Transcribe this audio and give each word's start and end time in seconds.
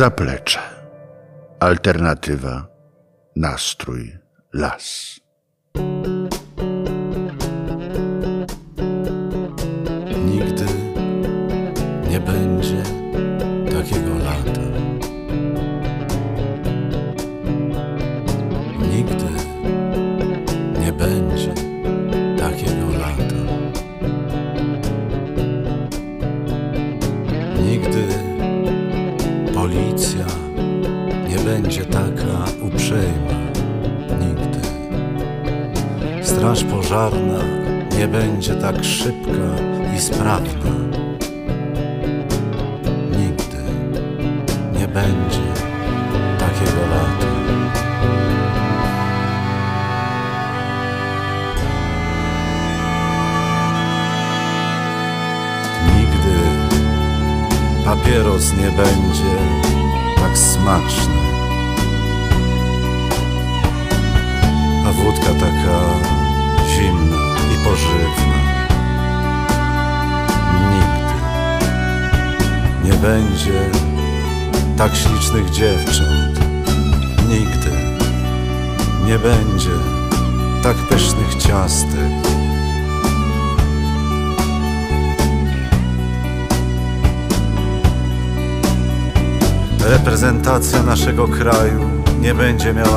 Zaplecze. 0.00 0.60
Alternatywa, 1.60 2.66
nastrój, 3.36 4.18
las. 4.52 5.20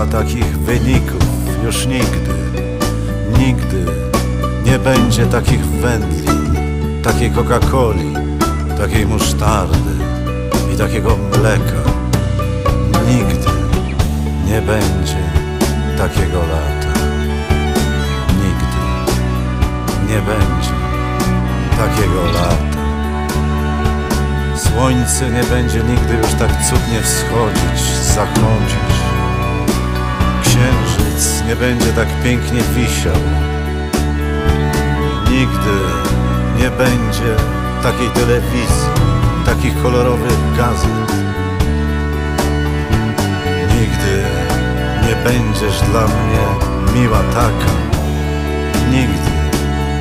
Takich 0.06 0.60
wyników 0.60 1.24
już 1.66 1.88
nigdy. 1.88 2.34
Nigdy 3.40 3.86
nie 4.66 4.80
będzie 4.80 5.26
takich 5.26 5.66
wędlin, 5.66 6.56
takiej 7.04 7.32
Coca-Coli, 7.32 8.14
takiej 8.78 9.06
musztardy 9.06 9.94
i 10.74 10.78
takiego 10.78 11.18
mleka. 11.18 11.84
Nigdy 13.08 13.50
nie 14.48 14.62
będzie 14.62 15.24
takiego 15.98 16.40
lata. 16.40 17.00
Nigdy 18.28 18.84
nie 20.14 20.22
będzie 20.22 20.74
takiego 21.78 22.24
lata. 22.26 22.84
Słońce 24.58 25.30
nie 25.30 25.44
będzie 25.44 25.80
nigdy 25.80 26.14
już 26.14 26.34
tak 26.34 26.66
cudnie 26.66 27.02
wschodzić, 27.02 27.82
zachodzić. 28.16 28.93
Księżyc 30.54 31.44
nie 31.48 31.56
będzie 31.56 31.94
tak 31.94 32.08
pięknie 32.24 32.62
wisiał. 32.62 33.22
Nigdy 35.30 35.76
nie 36.60 36.70
będzie 36.72 37.36
takiej 37.84 38.10
telewizji, 38.10 38.90
takich 39.46 39.82
kolorowych 39.84 40.56
gazet. 40.58 41.14
Nigdy 43.68 44.24
nie 45.08 45.16
będziesz 45.24 45.82
dla 45.82 46.02
mnie 46.02 46.46
miła 46.96 47.24
taka. 47.24 47.74
Nigdy 48.92 49.32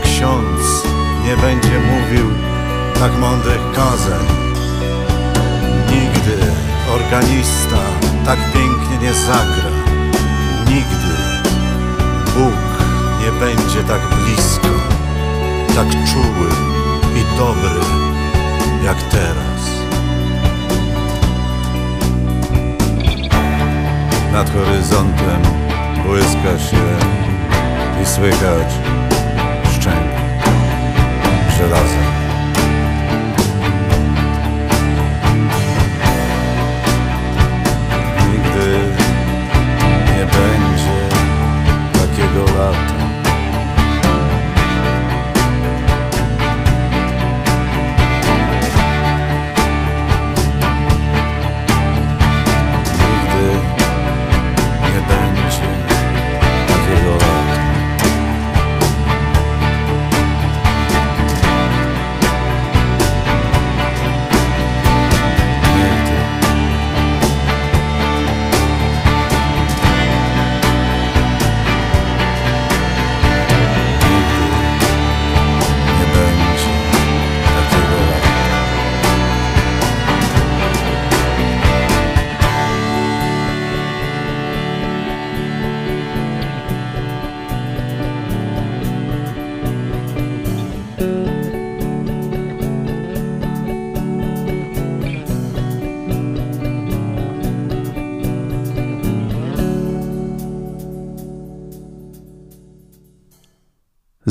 ksiądz 0.04 0.84
nie 1.24 1.36
będzie 1.36 1.78
mówił 1.78 2.30
tak 3.00 3.18
mądrych 3.18 3.72
kazań. 3.74 4.26
Nigdy 5.90 6.38
organista 6.94 7.78
tak 8.26 8.38
pięknie 8.52 8.98
nie 8.98 9.14
zagra. 9.14 9.71
Nigdy 10.74 11.16
Bóg 12.34 12.62
nie 13.20 13.32
będzie 13.40 13.84
tak 13.88 14.00
blisko, 14.00 14.68
tak 15.74 15.88
czuły 15.88 16.48
i 17.16 17.38
dobry 17.38 17.80
jak 18.84 19.02
teraz. 19.02 19.62
Nad 24.32 24.50
horyzontem 24.50 25.42
błyska 26.06 26.58
się 26.58 26.98
i 28.02 28.06
słychać 28.06 28.72
szczęk. 29.72 30.22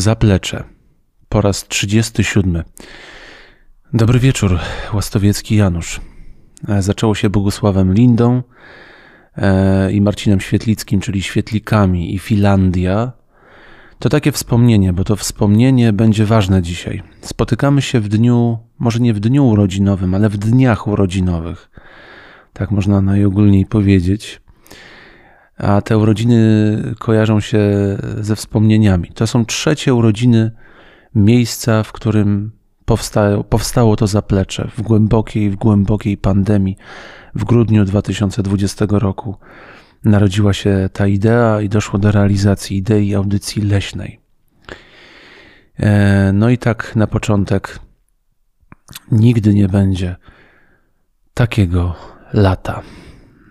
Zaplecze. 0.02 0.64
Po 1.30 1.42
raz 1.42 1.68
37. 1.68 2.64
Dobry 3.94 4.20
wieczór, 4.20 4.60
Łastowiecki 4.94 5.56
Janusz. 5.56 6.02
E, 6.68 6.82
Zaczęło 6.82 7.16
się 7.16 7.30
Bogusławem 7.30 7.94
Lindą 7.94 8.44
e, 9.38 9.92
i 9.92 10.02
Marcinem 10.02 10.40
Świetlickim, 10.40 11.00
czyli 11.02 11.22
Świetlikami 11.22 12.16
i 12.16 12.20
Finlandia. 12.20 13.12
To 14.00 14.10
takie 14.10 14.32
wspomnienie, 14.32 14.94
bo 14.94 15.04
to 15.04 15.16
wspomnienie 15.16 15.94
będzie 15.94 16.26
ważne 16.26 16.62
dzisiaj. 16.62 17.04
Spotykamy 17.22 17.82
się 17.82 18.00
w 18.00 18.08
dniu, 18.08 18.58
może 18.80 19.00
nie 19.00 19.14
w 19.14 19.20
dniu 19.20 19.48
urodzinowym, 19.48 20.16
ale 20.16 20.30
w 20.30 20.38
dniach 20.38 20.88
urodzinowych. 20.88 21.72
Tak 22.54 22.72
można 22.72 23.02
najogólniej 23.02 23.66
powiedzieć 23.66 24.42
a 25.58 25.82
te 25.82 25.98
urodziny 25.98 26.78
kojarzą 27.00 27.40
się 27.40 27.60
ze 28.20 28.36
wspomnieniami. 28.36 29.10
To 29.14 29.28
są 29.28 29.46
trzecie 29.46 29.94
urodziny 29.94 30.52
miejsca, 31.16 31.84
w 31.84 31.92
którym 31.92 32.52
powstało, 32.86 33.44
powstało 33.44 33.96
to 33.96 34.08
zaplecze 34.08 34.70
w 34.78 34.82
głębokiej, 34.82 35.50
w 35.50 35.56
głębokiej 35.56 36.18
pandemii. 36.18 36.78
W 37.36 37.44
grudniu 37.44 37.86
2020 37.86 38.86
roku 38.90 39.36
narodziła 40.04 40.54
się 40.54 40.90
ta 40.94 41.08
idea 41.08 41.62
i 41.62 41.70
doszło 41.70 42.00
do 42.00 42.12
realizacji 42.12 42.78
idei 42.78 43.16
audycji 43.16 43.62
leśnej. 43.62 44.20
E, 45.80 46.32
No 46.34 46.50
i 46.50 46.58
tak 46.58 46.96
na 46.96 47.08
początek 47.08 47.80
nigdy 49.12 49.54
nie 49.54 49.68
będzie 49.68 50.16
takiego 51.34 51.96
lata. 52.34 52.82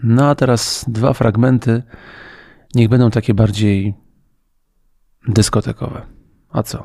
No 0.02 0.28
a 0.30 0.34
teraz 0.34 0.84
dwa 0.88 1.12
fragmenty. 1.12 1.82
Niech 2.74 2.88
będą 2.88 3.10
takie 3.10 3.34
bardziej 3.34 3.94
dyskotekowe. 5.28 6.06
A 6.50 6.62
co? 6.62 6.84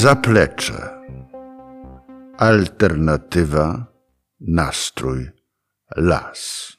Zaplecze. 0.00 0.80
Alternatywa, 2.38 3.86
nastrój, 4.40 5.30
las. 5.96 6.72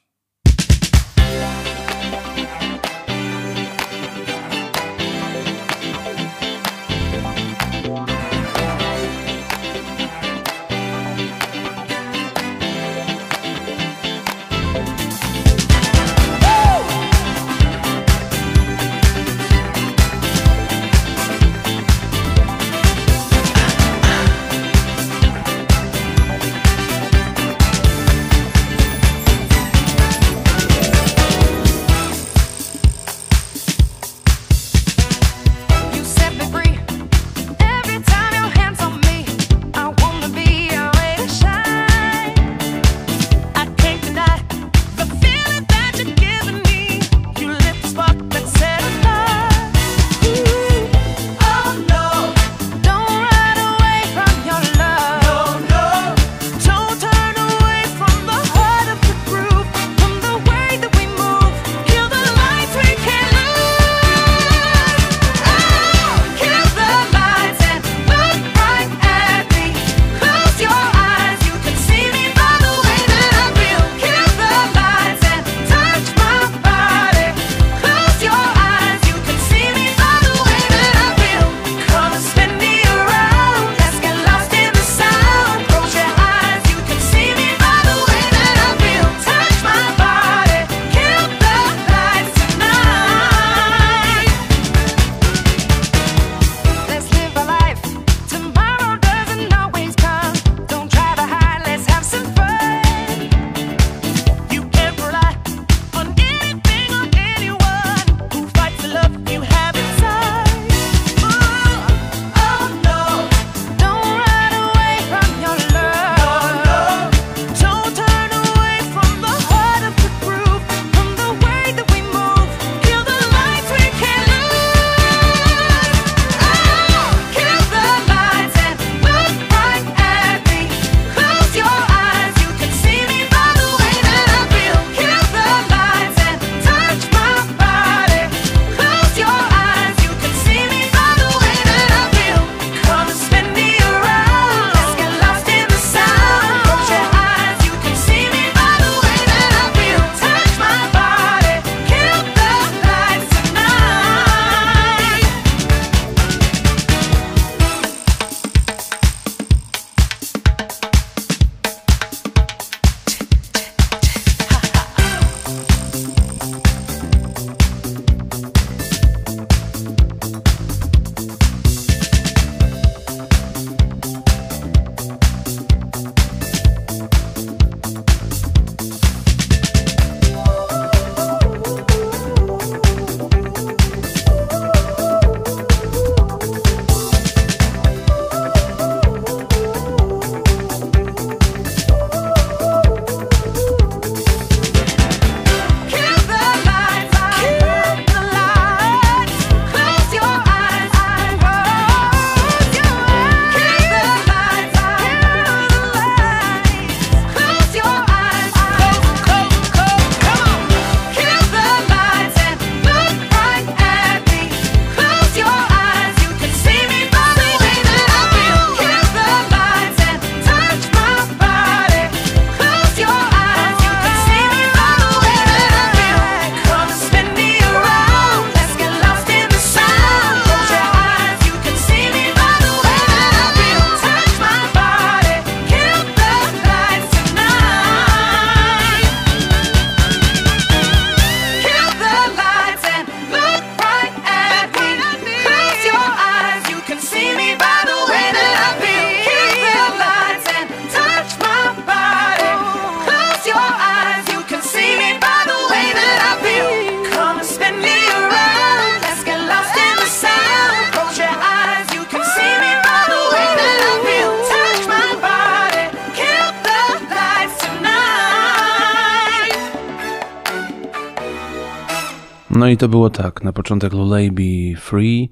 I 272.72 272.78
to 272.78 272.90
było 272.90 273.10
tak, 273.10 273.44
na 273.44 273.54
początek 273.54 273.94
Lullaby 273.94 274.76
Free, 274.78 275.32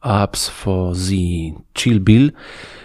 Apps 0.00 0.48
for 0.48 0.96
the 0.96 1.60
Chill 1.74 2.00
Bill 2.00 2.32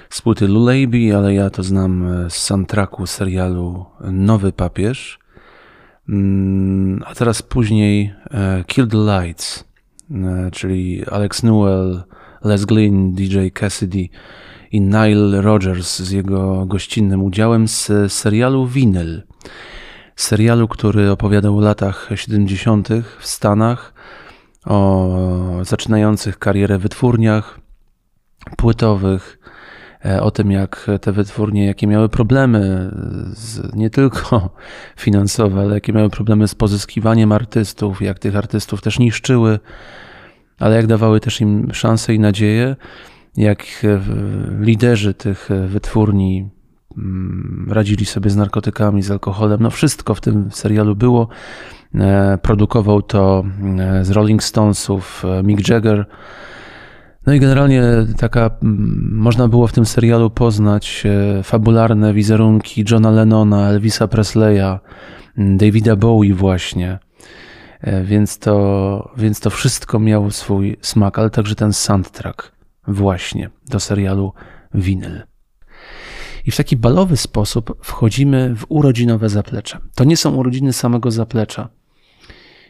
z 0.10 0.22
płyty 0.22 0.48
Lullaby, 0.48 1.16
ale 1.16 1.34
ja 1.34 1.50
to 1.50 1.64
znam 1.64 2.08
z 2.30 2.34
soundtracku 2.34 3.08
serialu 3.08 3.86
Nowy 4.12 4.52
Papież. 4.52 5.20
Mm, 6.10 7.04
a 7.06 7.16
teraz 7.16 7.42
później 7.42 8.14
e, 8.32 8.64
Kill 8.68 8.88
the 8.88 8.98
Lights, 8.98 9.66
e, 10.12 10.52
czyli 10.52 11.06
Alex 11.12 11.44
Newell, 11.44 12.04
Les 12.44 12.66
Glynn, 12.66 13.14
DJ 13.14 13.48
Cassidy 13.54 14.10
i 14.72 14.82
Nile 14.82 15.42
Rogers 15.42 16.00
z 16.00 16.12
jego 16.12 16.66
gościnnym 16.66 17.24
udziałem 17.24 17.68
z 17.68 17.92
serialu 18.14 18.68
Vinyl. 18.68 19.22
Serialu, 20.16 20.68
który 20.68 21.12
opowiadał 21.12 21.58
o 21.58 21.62
latach 21.62 22.10
70. 22.16 22.90
w 23.20 23.28
Stanach, 23.28 23.94
o 24.66 25.10
zaczynających 25.62 26.40
karierę 26.40 26.78
wytwórniach 26.78 27.60
płytowych, 28.58 29.40
e, 30.06 30.22
o 30.22 30.32
tym, 30.32 30.52
jak 30.52 30.88
te 31.02 31.12
wytwórnie, 31.12 31.66
jakie 31.66 31.88
miały 31.88 32.10
problemy, 32.10 32.92
z, 33.34 33.76
nie 33.76 33.90
tylko 33.90 34.50
finansowe, 34.98 35.62
ale 35.62 35.74
jakie 35.74 35.94
miały 35.94 36.10
problemy 36.10 36.48
z 36.48 36.56
pozyskiwaniem 36.56 37.32
artystów, 37.32 38.02
jak 38.02 38.20
tych 38.20 38.36
artystów 38.36 38.82
też 38.82 39.00
niszczyły, 39.00 39.60
ale 40.60 40.76
jak 40.76 40.88
dawały 40.88 41.20
też 41.20 41.42
im 41.42 41.74
szanse 41.74 42.14
i 42.14 42.20
nadzieję, 42.20 42.76
jak 43.38 43.62
e, 43.84 44.00
liderzy 44.60 45.14
tych 45.14 45.50
wytwórni 45.68 46.38
mm, 46.38 46.53
radzili 47.68 48.06
sobie 48.06 48.30
z 48.30 48.36
narkotykami, 48.36 49.04
z 49.04 49.12
alkoholem. 49.12 49.62
No 49.62 49.70
wszystko 49.70 50.16
w 50.16 50.22
tym 50.22 50.50
serialu 50.52 50.96
było. 50.96 51.28
E, 51.96 52.38
produkował 52.38 53.02
to 53.02 53.44
z 54.02 54.12
Rolling 54.12 54.44
Stonesów 54.44 55.24
Mick 55.44 55.70
Jagger. 55.70 56.06
No 57.26 57.34
i 57.34 57.40
generalnie 57.40 57.84
taka, 58.18 58.50
można 59.12 59.48
było 59.48 59.68
w 59.68 59.74
tym 59.74 59.86
serialu 59.86 60.30
poznać 60.30 61.04
e, 61.06 61.44
fabularne 61.44 62.14
wizerunki 62.14 62.86
Johna 62.92 63.12
Lennona, 63.12 63.70
Elvisa 63.70 64.08
Presleya, 64.08 64.80
Davida 65.38 65.96
Bowie 65.96 66.34
właśnie. 66.34 67.00
E, 67.82 68.04
więc 68.04 68.40
to, 68.40 69.14
więc 69.18 69.40
to 69.40 69.50
wszystko 69.50 70.00
miało 70.00 70.32
swój 70.32 70.78
smak, 70.82 71.20
ale 71.20 71.30
także 71.30 71.56
ten 71.56 71.74
soundtrack 71.74 72.52
właśnie 72.88 73.50
do 73.70 73.80
serialu 73.80 74.34
Vinyl. 74.74 75.33
I 76.46 76.52
w 76.52 76.58
taki 76.58 76.78
balowy 76.78 77.18
sposób 77.18 77.78
wchodzimy 77.84 78.56
w 78.56 78.66
urodzinowe 78.70 79.30
zaplecze. 79.30 79.80
To 79.96 80.04
nie 80.04 80.18
są 80.18 80.36
urodziny 80.36 80.74
samego 80.74 81.12
zaplecza. 81.12 81.70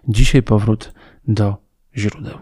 dzisiaj 0.08 0.44
powrót 0.44 0.94
do 1.28 1.56
źródeł. 1.98 2.38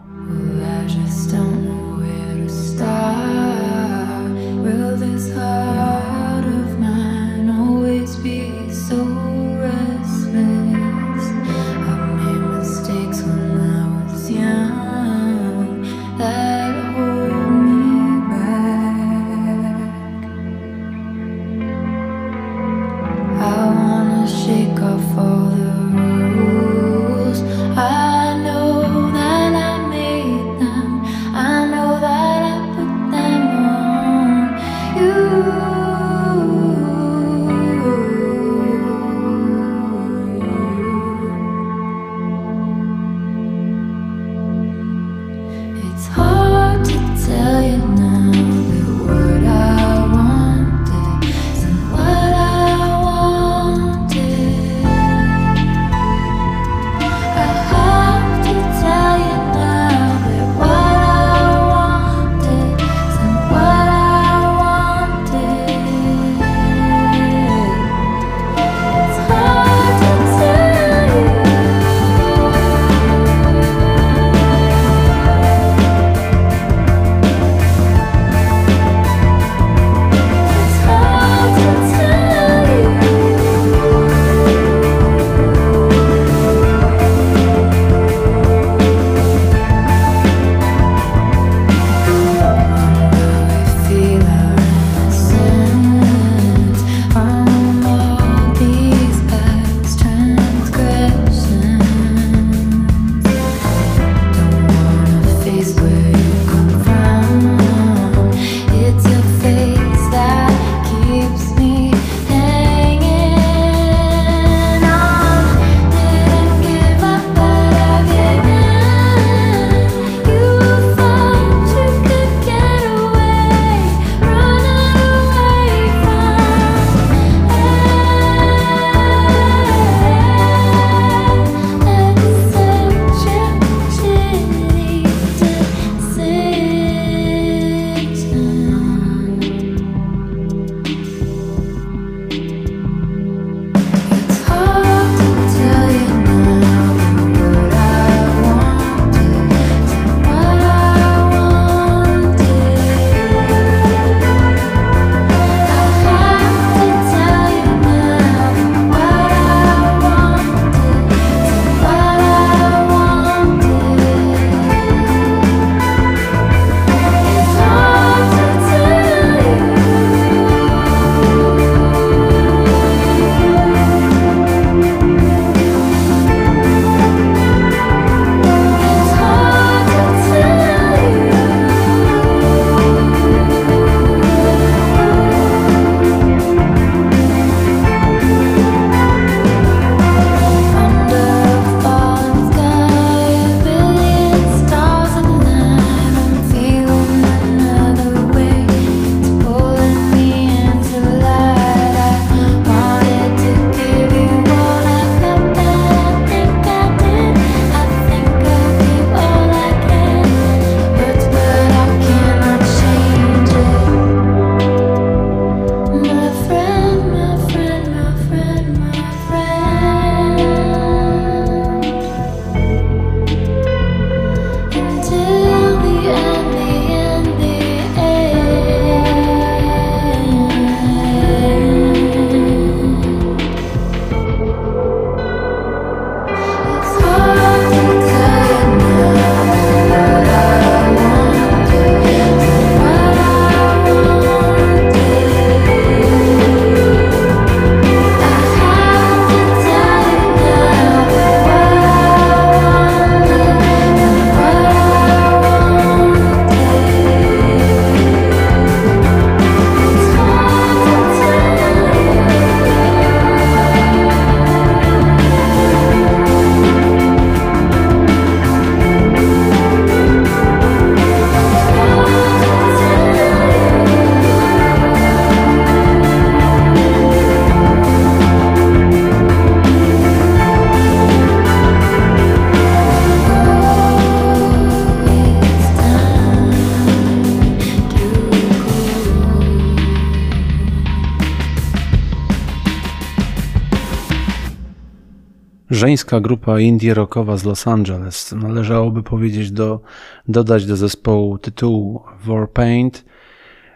Żeńska 295.90 296.20
grupa 296.20 296.60
indie 296.60 296.94
rockowa 296.94 297.36
z 297.36 297.44
Los 297.44 297.66
Angeles. 297.66 298.32
Należałoby 298.32 299.02
powiedzieć 299.02 299.50
do, 299.50 299.80
dodać 300.28 300.66
do 300.66 300.76
zespołu 300.76 301.38
tytułu 301.38 302.02
Warpaint 302.24 303.04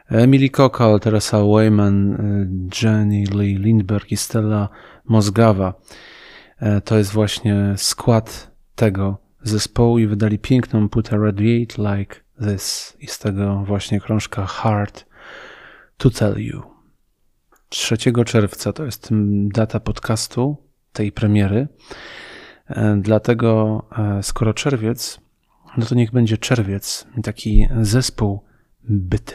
Emily 0.08 0.50
Kokal, 0.50 1.00
Teresa 1.00 1.44
Wayman, 1.44 2.18
Jenny 2.82 3.24
Lee 3.34 3.58
Lindberg 3.58 4.12
i 4.12 4.16
Stella 4.16 4.68
Mozgawa. 5.04 5.74
E, 6.58 6.80
to 6.80 6.98
jest 6.98 7.12
właśnie 7.12 7.74
skład 7.76 8.50
tego 8.74 9.18
zespołu 9.42 9.98
i 9.98 10.06
wydali 10.06 10.38
piękną 10.38 10.88
płytę 10.88 11.18
Radiate 11.18 11.82
Like 11.96 12.16
This 12.48 12.96
i 13.00 13.06
z 13.06 13.18
tego 13.18 13.64
właśnie 13.66 14.00
krążka 14.00 14.46
Hard 14.46 15.06
to 15.96 16.10
Tell 16.10 16.34
You. 16.38 16.62
3 17.68 17.96
czerwca 18.26 18.72
to 18.72 18.84
jest 18.84 19.08
data 19.48 19.80
podcastu 19.80 20.64
tej 20.94 21.12
premiery. 21.12 21.68
E, 22.68 22.96
dlatego 23.00 23.82
e, 23.98 24.22
skoro 24.22 24.54
czerwiec, 24.54 25.20
no 25.76 25.86
to 25.86 25.94
niech 25.94 26.10
będzie 26.10 26.38
czerwiec, 26.38 27.06
taki 27.22 27.68
zespół 27.80 28.40
byty. 28.88 29.34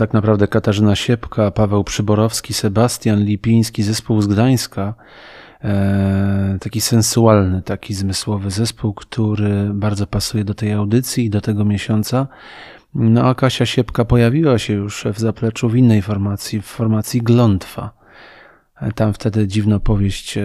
tak 0.00 0.12
naprawdę 0.12 0.48
Katarzyna 0.48 0.96
Siepka, 0.96 1.50
Paweł 1.50 1.84
Przyborowski, 1.84 2.54
Sebastian 2.54 3.24
Lipiński, 3.24 3.82
zespół 3.82 4.22
z 4.22 4.26
Gdańska. 4.26 4.94
E, 5.64 6.58
taki 6.60 6.80
sensualny, 6.80 7.62
taki 7.62 7.94
zmysłowy 7.94 8.50
zespół, 8.50 8.94
który 8.94 9.70
bardzo 9.74 10.06
pasuje 10.06 10.44
do 10.44 10.54
tej 10.54 10.72
audycji 10.72 11.24
i 11.24 11.30
do 11.30 11.40
tego 11.40 11.64
miesiąca. 11.64 12.26
No 12.94 13.24
a 13.24 13.34
Kasia 13.34 13.66
Siepka 13.66 14.04
pojawiła 14.04 14.58
się 14.58 14.72
już 14.72 15.04
w 15.14 15.18
zapleczu 15.18 15.68
w 15.68 15.76
innej 15.76 16.02
formacji, 16.02 16.60
w 16.60 16.66
formacji 16.66 17.22
Glątwa. 17.22 17.90
E, 18.80 18.92
tam 18.92 19.12
wtedy 19.12 19.46
dziwną 19.46 19.80
powieść 19.80 20.38
e, 20.38 20.42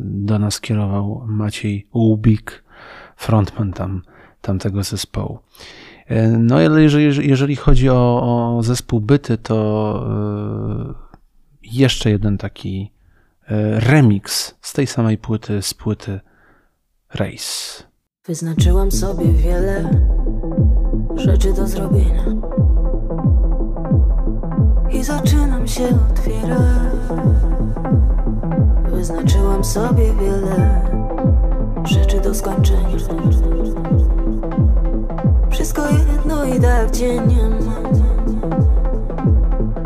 do 0.00 0.38
nas 0.38 0.60
kierował 0.60 1.24
Maciej 1.26 1.86
Łubik, 1.94 2.64
frontman 3.16 3.72
tam, 3.72 4.02
tamtego 4.40 4.82
zespołu. 4.82 5.38
No 6.38 6.56
ale 6.56 6.82
jeżeli, 6.82 7.28
jeżeli 7.28 7.56
chodzi 7.56 7.88
o, 7.90 8.22
o 8.56 8.62
zespół 8.62 9.00
Byty, 9.00 9.38
to 9.38 10.08
jeszcze 11.62 12.10
jeden 12.10 12.38
taki 12.38 12.92
remix 13.78 14.54
z 14.60 14.72
tej 14.72 14.86
samej 14.86 15.18
płyty, 15.18 15.62
z 15.62 15.74
płyty 15.74 16.20
Race. 17.14 17.82
Wyznaczyłam 18.26 18.92
sobie 18.92 19.32
wiele 19.32 19.90
rzeczy 21.16 21.52
do 21.52 21.66
zrobienia 21.66 22.24
i 24.92 25.04
zaczynam 25.04 25.68
się 25.68 25.84
otwierać. 26.10 26.60
Wyznaczyłam 28.90 29.64
sobie 29.64 30.14
wiele 30.14 30.84
rzeczy 31.84 32.20
do 32.20 32.34
skończenia. 32.34 32.88
Tak 36.48 36.90
dzień 36.90 37.20
nie 37.28 37.42
ma. 37.42 37.88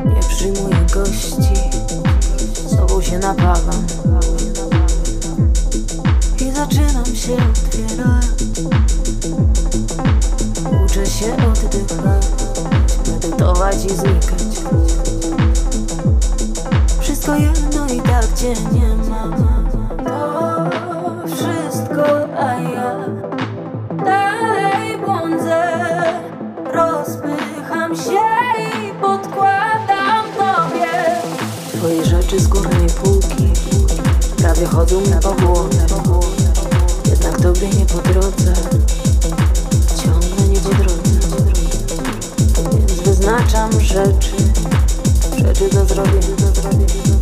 Nie 0.04 0.20
przyjmuję 0.20 0.76
gości, 0.94 1.70
z 2.66 2.76
tobą 2.76 3.02
się 3.02 3.18
napawam 3.18 3.86
i 6.40 6.50
zaczynam 6.50 7.06
się 7.06 7.36
otwierać. 7.50 8.26
Uczę 10.84 11.06
się 11.06 11.32
oddychać, 11.32 12.26
medytować 13.08 13.84
i 13.84 13.88
znikać. 13.88 14.42
Wszystko 17.00 17.34
jedno 17.34 17.86
i 17.86 18.00
tak 18.00 18.34
cię 18.34 18.54
nie 18.72 18.91
chodzą 34.82 35.00
mi 35.00 35.06
po 35.22 35.32
głowie. 35.32 35.78
Jednak 37.10 37.40
tobie 37.40 37.68
nie 37.68 37.86
po 37.86 37.98
drodze, 37.98 38.52
ciągle 40.02 40.48
nie 40.48 40.60
po 40.60 40.68
drodze. 40.68 41.12
Więc 42.72 42.92
wyznaczam 42.92 43.80
rzeczy, 43.80 44.36
rzeczy 45.38 45.68
do 45.68 45.84
zrobienia. 45.84 47.21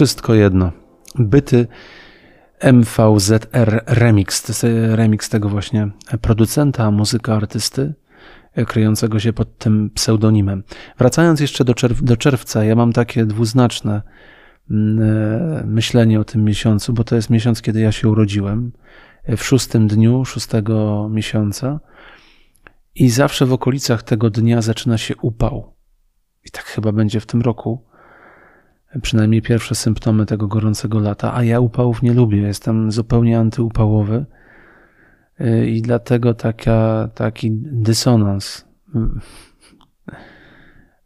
Wszystko 0.00 0.34
jedno. 0.34 0.72
Byty 1.18 1.66
MVZR 2.60 3.84
Remix. 3.86 4.62
Remix 4.90 5.28
tego 5.28 5.48
właśnie 5.48 5.90
producenta, 6.20 6.90
muzyka, 6.90 7.34
artysty, 7.36 7.94
e, 8.54 8.64
kryjącego 8.64 9.20
się 9.20 9.32
pod 9.32 9.58
tym 9.58 9.90
pseudonimem. 9.90 10.62
Wracając 10.98 11.40
jeszcze 11.40 11.64
do, 11.64 11.74
czerw 11.74 12.02
do 12.02 12.16
czerwca, 12.16 12.64
ja 12.64 12.76
mam 12.76 12.92
takie 12.92 13.26
dwuznaczne 13.26 14.02
mm, 14.70 15.02
e, 15.02 15.64
myślenie 15.66 16.20
o 16.20 16.24
tym 16.24 16.44
miesiącu, 16.44 16.92
bo 16.92 17.04
to 17.04 17.16
jest 17.16 17.30
miesiąc, 17.30 17.62
kiedy 17.62 17.80
ja 17.80 17.92
się 17.92 18.08
urodziłem. 18.08 18.72
e, 19.24 19.36
W 19.36 19.44
szóstym 19.44 19.88
dniu, 19.88 20.24
szóstego 20.24 21.08
miesiąca. 21.12 21.80
I 22.94 23.10
zawsze 23.10 23.46
w 23.46 23.52
okolicach 23.52 24.02
tego 24.02 24.30
dnia 24.30 24.62
zaczyna 24.62 24.98
się 24.98 25.14
upał. 25.16 25.76
I 26.44 26.50
tak 26.50 26.64
chyba 26.64 26.92
będzie 26.92 27.20
w 27.20 27.26
tym 27.26 27.42
roku 27.42 27.89
przynajmniej 29.02 29.42
pierwsze 29.42 29.74
symptomy 29.74 30.26
tego 30.26 30.46
gorącego 30.46 30.98
lata, 30.98 31.34
a 31.34 31.44
ja 31.44 31.60
upałów 31.60 32.02
nie 32.02 32.12
lubię, 32.12 32.38
jestem 32.38 32.92
zupełnie 32.92 33.38
antyupałowy 33.38 34.24
y, 35.40 35.66
i 35.66 35.82
dlatego 35.82 36.34
taka, 36.34 37.08
taki 37.14 37.50
dysonans 37.52 38.64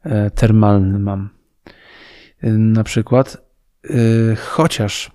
y, 0.06 0.30
termalny 0.34 0.98
mam. 0.98 1.30
Y, 2.44 2.50
Na 2.50 2.84
przykład, 2.84 3.36
y, 3.84 4.36
chociaż 4.36 5.10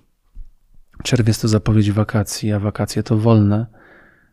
czerwiec 1.02 1.40
to 1.40 1.48
zapowiedź 1.48 1.92
wakacji, 1.92 2.52
a 2.52 2.58
wakacje 2.58 3.02
to 3.02 3.16
wolne, 3.16 3.66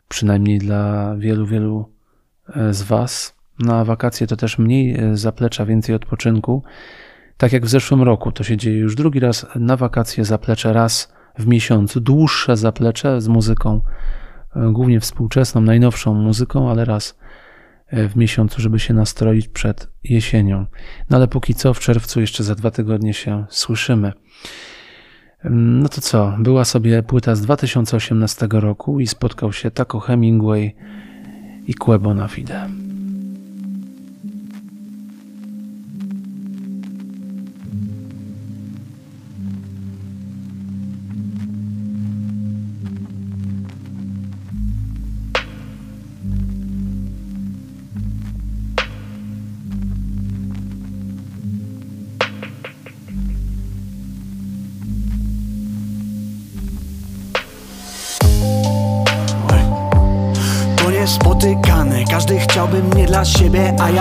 przynajmniej 0.07 0.59
dla 0.59 1.15
wielu, 1.17 1.45
wielu 1.45 1.91
e, 2.55 2.73
z 2.73 2.81
Was. 2.83 3.37
Na 3.59 3.85
wakacje 3.85 4.27
to 4.27 4.37
też 4.37 4.57
mniej 4.57 4.99
e, 4.99 5.17
zaplecza, 5.17 5.65
więcej 5.65 5.95
odpoczynku. 5.95 6.63
Tak 7.37 7.53
jak 7.53 7.65
w 7.65 7.69
zeszłym 7.69 8.03
roku, 8.03 8.31
to 8.31 8.43
się 8.43 8.57
dzieje 8.57 8.77
już 8.77 8.95
drugi 8.95 9.19
raz 9.19 9.45
na 9.55 9.77
wakacje 9.77 10.25
zaplecze 10.25 10.73
raz 10.73 11.13
w 11.39 11.47
miesiącu, 11.47 11.99
dłuższe 11.99 12.57
zaplecze 12.57 13.21
z 13.21 13.27
muzyką, 13.27 13.81
e, 14.55 14.71
głównie 14.71 14.99
współczesną, 14.99 15.61
najnowszą 15.61 16.13
muzyką, 16.13 16.69
ale 16.69 16.85
raz 16.85 17.17
e, 17.87 18.07
w 18.07 18.15
miesiącu, 18.15 18.61
żeby 18.61 18.79
się 18.79 18.93
nastroić 18.93 19.47
przed 19.47 19.89
jesienią. 20.03 20.65
No 21.09 21.17
ale 21.17 21.27
póki 21.27 21.55
co 21.55 21.73
w 21.73 21.79
czerwcu 21.79 22.21
jeszcze 22.21 22.43
za 22.43 22.55
dwa 22.55 22.71
tygodnie 22.71 23.13
się 23.13 23.45
słyszymy. 23.49 24.13
Mm, 25.43 25.79
No 25.79 25.89
to 25.89 26.01
co, 26.01 26.35
była 26.39 26.65
sobie 26.65 27.03
płyta 27.03 27.35
z 27.35 27.41
2018 27.41 28.47
roku 28.51 28.99
i 28.99 29.07
spotkał 29.07 29.53
się 29.53 29.71
Taco 29.71 29.99
Hemingway 29.99 30.75
i 31.67 31.73
Quebo 31.73 32.13
na 32.13 32.27
Fide. 32.27 32.86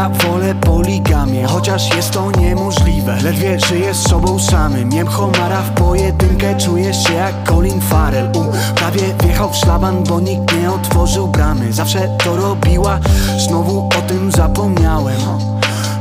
Ja 0.07 0.29
wolę 0.29 0.55
poligamię, 0.55 1.47
chociaż 1.47 1.97
jest 1.97 2.11
to 2.11 2.31
niemożliwe. 2.31 3.17
Ledwie 3.23 3.61
żyję 3.61 3.95
z 3.95 4.09
sobą 4.09 4.39
samym, 4.39 4.93
jem 4.93 5.07
homara 5.07 5.63
w 5.63 5.71
pojedynkę 5.71 6.57
Czujesz 6.57 7.05
się 7.05 7.15
jak 7.15 7.35
Colin 7.49 7.81
Farrell. 7.81 8.27
U, 8.27 8.45
Prawie 8.75 9.03
wjechał 9.23 9.51
w 9.51 9.57
szlaban, 9.57 10.05
bo 10.05 10.21
nikt 10.21 10.61
nie 10.61 10.71
otworzył 10.71 11.29
bramy. 11.29 11.73
Zawsze 11.73 12.17
to 12.25 12.37
robiła, 12.37 12.99
znowu 13.39 13.89
o 13.99 14.03
tym 14.09 14.33
zapomniałem. 14.33 15.21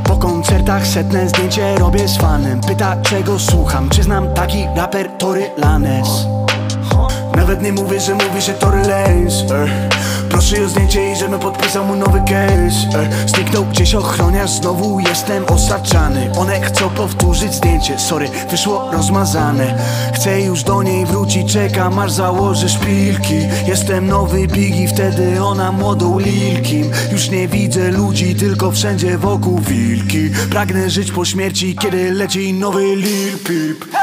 Po 0.04 0.16
koncertach 0.16 0.86
setne 0.86 1.28
zdjęcie 1.28 1.78
robię 1.78 2.08
z 2.08 2.16
fanem. 2.16 2.60
Pyta 2.60 2.96
czego 3.02 3.38
słucham, 3.38 3.88
czy 3.88 4.02
znam 4.02 4.34
taki 4.34 4.66
raper 4.76 5.08
Tory 5.18 5.50
Lanes 5.56 6.26
Nawet 7.36 7.62
nie 7.62 7.72
mówię, 7.72 8.00
że 8.00 8.14
mówi, 8.14 8.40
że 8.40 8.52
Tory 8.52 8.82
Lanez. 8.82 9.44
Proszę 10.36 10.64
o 10.64 10.68
zdjęcie 10.68 11.12
i 11.12 11.16
żebym 11.16 11.40
podpisał 11.40 11.84
mu 11.84 11.96
nowy 11.96 12.18
case. 12.18 12.98
E, 12.98 13.28
Zniknął 13.28 13.64
gdzieś 13.64 13.94
ochroniarz, 13.94 14.50
znowu 14.50 15.00
jestem 15.00 15.44
osaczany. 15.44 16.30
One 16.38 16.60
chcą 16.60 16.90
powtórzyć 16.90 17.54
zdjęcie, 17.54 17.98
sorry, 17.98 18.28
wyszło 18.50 18.90
rozmazane. 18.92 19.78
Chcę 20.14 20.40
już 20.40 20.62
do 20.62 20.82
niej 20.82 21.06
wrócić, 21.06 21.52
czekam 21.52 21.98
aż 21.98 22.12
założę 22.12 22.68
szpilki. 22.68 23.34
Jestem 23.66 24.06
nowy 24.06 24.46
Biggie, 24.46 24.88
wtedy 24.88 25.42
ona 25.42 25.72
młodą 25.72 26.18
Lilkim. 26.18 26.90
Już 27.12 27.30
nie 27.30 27.48
widzę 27.48 27.90
ludzi, 27.90 28.34
tylko 28.34 28.70
wszędzie 28.70 29.18
wokół 29.18 29.58
wilki. 29.58 30.30
Pragnę 30.50 30.90
żyć 30.90 31.12
po 31.12 31.24
śmierci, 31.24 31.76
kiedy 31.76 32.10
leci 32.12 32.54
nowy 32.54 32.96
Lil 32.96 33.38
Peep 33.38 33.96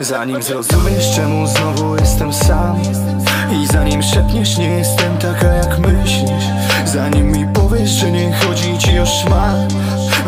Zanim 0.00 0.42
zrozumiesz 0.42 1.14
czemu 1.14 1.46
znowu 1.46 1.96
jestem 1.96 2.32
sam 2.32 2.82
I 3.62 3.66
zanim 3.66 4.02
szepniesz 4.02 4.58
nie 4.58 4.70
jestem 4.70 5.18
taka 5.18 5.46
jak 5.46 5.78
myślisz 5.78 6.44
Zanim 6.84 7.32
mi 7.32 7.46
powiesz, 7.46 7.90
że 7.90 8.10
nie 8.10 8.32
chodzi 8.32 8.78
ci 8.78 8.98
o 8.98 9.06
szmat 9.06 9.72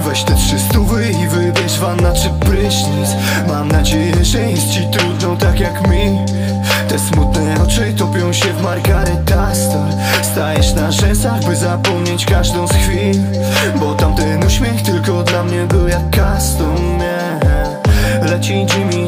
Weź 0.05 0.23
te 0.23 0.35
trzy 0.35 0.59
stówy 0.59 1.11
i 1.11 1.29
wybierz 1.29 1.79
wanna 1.79 2.13
czy 2.13 2.31
prysznic 2.41 3.09
Mam 3.49 3.69
nadzieję, 3.69 4.25
że 4.25 4.51
jest 4.51 4.71
ci 4.71 4.87
trudno 4.93 5.37
tak 5.37 5.61
jak 5.61 5.89
mi 5.89 6.19
Te 6.89 6.99
smutne 6.99 7.55
oczy 7.63 7.95
topią 7.99 8.33
się 8.33 8.53
w 8.53 8.63
Margaret 8.63 9.33
Astor 9.33 9.89
Stajesz 10.23 10.75
na 10.75 10.93
rzęsach, 10.93 11.45
by 11.45 11.57
zapomnieć 11.57 12.27
każdą 12.27 12.69
z 12.69 12.73
chwil 12.73 13.23
Bo 13.81 13.95
tamten 13.95 14.45
uśmiech 14.47 14.83
tylko 14.83 15.23
dla 15.23 15.45
mnie 15.45 15.67
był 15.67 15.89
jak 15.89 16.03
custom, 16.11 16.99
yeah. 17.01 17.39
Leci 18.31 18.67
Jimmy, 18.67 19.08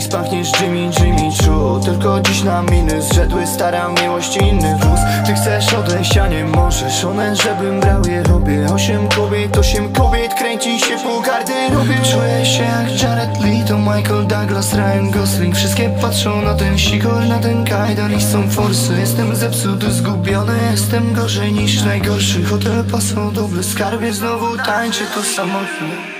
Hendrix, 0.00 0.08
pachniesz 0.08 0.48
Jimmy, 0.60 0.90
Jimmy 1.00 1.36
True 1.38 1.80
Tylko 1.84 2.20
dziś 2.20 2.42
na 2.42 2.62
miny 2.62 3.02
zrzedły 3.02 3.46
stara 3.46 3.88
miłość 3.88 4.36
innych 4.36 4.76
wóz. 4.76 5.00
Ty 5.26 5.34
chcesz 5.34 5.74
odejść, 5.74 6.18
a 6.18 6.28
nie 6.28 6.44
możesz. 6.44 7.04
One, 7.04 7.36
żebym 7.36 7.80
brał 7.80 8.02
je 8.08 8.22
robię. 8.22 8.66
Osiem 8.74 9.08
kobiet, 9.08 9.58
osiem 9.58 9.92
kobiet 9.92 10.34
Kręci 10.34 10.80
się 10.80 10.96
po 10.98 11.20
garderobie. 11.20 11.94
Czuję 12.12 12.46
się 12.46 12.62
jak 12.62 13.02
Jared 13.02 13.40
Leto, 13.40 13.78
Michael 13.78 14.26
Douglas, 14.26 14.74
Ryan 14.74 15.10
Gosling. 15.10 15.56
Wszystkie 15.56 15.90
patrzą 16.00 16.42
na 16.42 16.54
ten 16.54 16.78
sikor, 16.78 17.28
na 17.28 17.38
ten 17.38 17.64
kajdar 17.64 18.12
i 18.12 18.22
są 18.22 18.50
forsy. 18.50 18.94
Jestem 19.00 19.36
zepsuty, 19.36 19.92
zgubiony 19.92 20.58
Jestem 20.70 21.14
gorzej 21.14 21.52
niż 21.52 21.82
najgorszy. 21.82 22.44
Hotel 22.44 22.84
pasą, 22.92 23.32
dobry 23.32 23.62
skarbie 23.62 24.12
Znowu 24.12 24.56
tańczy 24.56 25.04
to 25.14 25.22
samotnie 25.22 26.19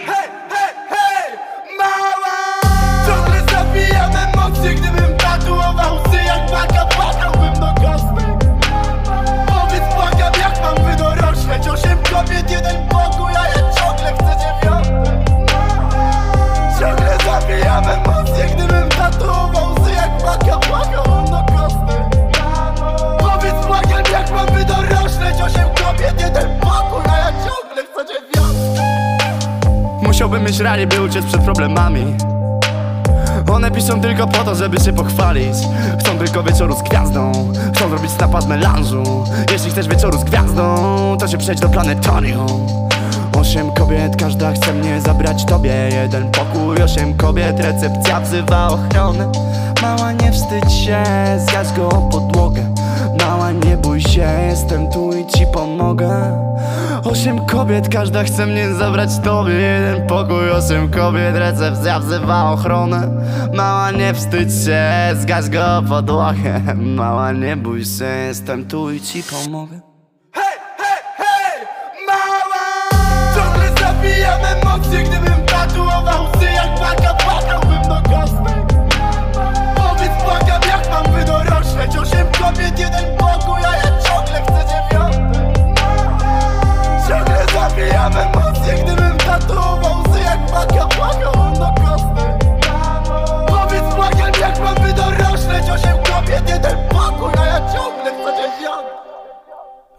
emocje, 4.61 4.75
gdybym 4.75 5.17
tatuował 5.17 5.97
łzy 5.97 6.17
jak 6.17 6.51
baka 6.51 6.87
Płakałbym 6.87 7.55
do 7.55 7.67
kostek 7.67 8.27
Powiedz, 9.47 9.95
płakam 9.95 10.33
jak 10.41 10.63
mam 10.63 10.87
wydorośleć? 10.87 11.69
Osiem 11.69 11.99
kobiet, 12.13 12.51
jeden 12.51 12.89
pokój, 12.89 13.33
a 13.37 13.49
ja 13.49 13.55
ciągle 13.55 14.13
chcę 14.15 14.37
dziewiątek 14.41 15.31
Ciągle 16.81 17.19
zabijam 17.25 17.85
emocje, 17.85 18.47
gdybym 18.55 18.89
tatuował 18.89 19.75
łzy 19.75 19.91
jak 19.91 20.23
baka 20.23 20.59
Płakałbym 20.59 21.25
do 21.25 21.53
kostek 21.53 22.05
Powiedz, 23.19 23.67
płakam 23.67 24.13
jak 24.13 24.31
mam 24.31 24.47
wydorośleć? 24.47 25.43
Osiem 25.43 25.69
kobiet, 25.85 26.21
jeden 26.21 26.61
pokój, 26.61 27.03
a 27.13 27.19
ja 27.19 27.33
ciągle 27.33 27.85
chcę 27.85 28.07
dziewiątek 28.07 28.83
Musiałbym 30.03 30.45
mieć 30.45 30.59
ranie, 30.59 30.87
by 30.87 31.03
uciec 31.03 31.27
przed 31.27 31.43
problemami 31.45 32.30
One 33.51 33.71
piszą 33.71 34.01
tylko 34.01 34.27
po 34.27 34.45
to, 34.45 34.55
żeby 34.55 34.81
się 34.81 34.93
pochwalić. 34.93 35.55
Chcą 35.99 36.19
tylko 36.19 36.43
wieczoru 36.43 36.77
z 36.77 36.83
gwiazdą. 36.83 37.33
Chcą 37.75 37.89
zrobić 37.89 38.11
snapa 38.11 38.41
z 38.41 38.47
melanżu. 38.47 39.25
Jeśli 39.53 39.71
chcesz 39.71 39.89
wieczoru 39.89 40.19
z 40.19 40.25
gwiazdą 40.25 40.77
To 41.21 41.29
się 41.29 41.39
przejdź 41.39 41.61
do 41.61 41.69
planetarium 41.69 42.67
Osiem 43.41 43.73
kobiet, 43.73 44.17
każda 44.17 44.53
chce 44.53 44.73
mnie 44.73 45.01
zabrać 45.01 45.45
tobie. 45.45 45.89
Jeden 46.03 46.31
pokój, 46.31 46.83
osiem 46.83 47.15
kobiet, 47.15 47.61
recepcja 47.61 48.21
wzywa 48.21 48.69
ochronę. 48.69 49.33
Mała 49.83 50.13
nie 50.13 50.33
wstydź 50.33 50.73
się, 50.73 51.05
zgaś 51.49 51.73
go 51.73 51.89
o 51.89 52.01
podłogę. 52.03 52.75
Mała 53.19 53.53
nie 53.53 53.77
bój 53.77 54.01
się, 54.01 54.29
jestem 54.49 54.91
tu 54.91 55.13
i 55.13 55.27
ci 55.27 55.47
pomogę 55.47 56.50
Osiem 57.05 57.47
kobiet, 57.47 57.89
każda 57.89 58.25
chce 58.25 58.47
mnie 58.47 58.75
zabrać 58.75 59.11
tobie. 59.25 59.53
Jeden 59.53 60.07
pokój, 60.07 60.51
osiem 60.51 60.91
kobiet, 60.91 61.37
recepcja 61.37 62.01
wzywa 62.01 62.51
ochronę. 62.51 63.09
Mała 63.55 63.91
nie 63.91 64.15
wstydź 64.15 64.65
się, 64.65 64.91
zgaś 65.21 65.49
go 65.49 65.79
o 65.79 65.83
podłogę 65.83 66.61
Mała 66.77 67.33
nie 67.33 67.57
bój 67.57 67.85
się, 67.85 68.05
jestem 68.05 68.65
tu 68.65 68.91
i 68.91 69.01
ci 69.01 69.23
pomogę 69.23 69.90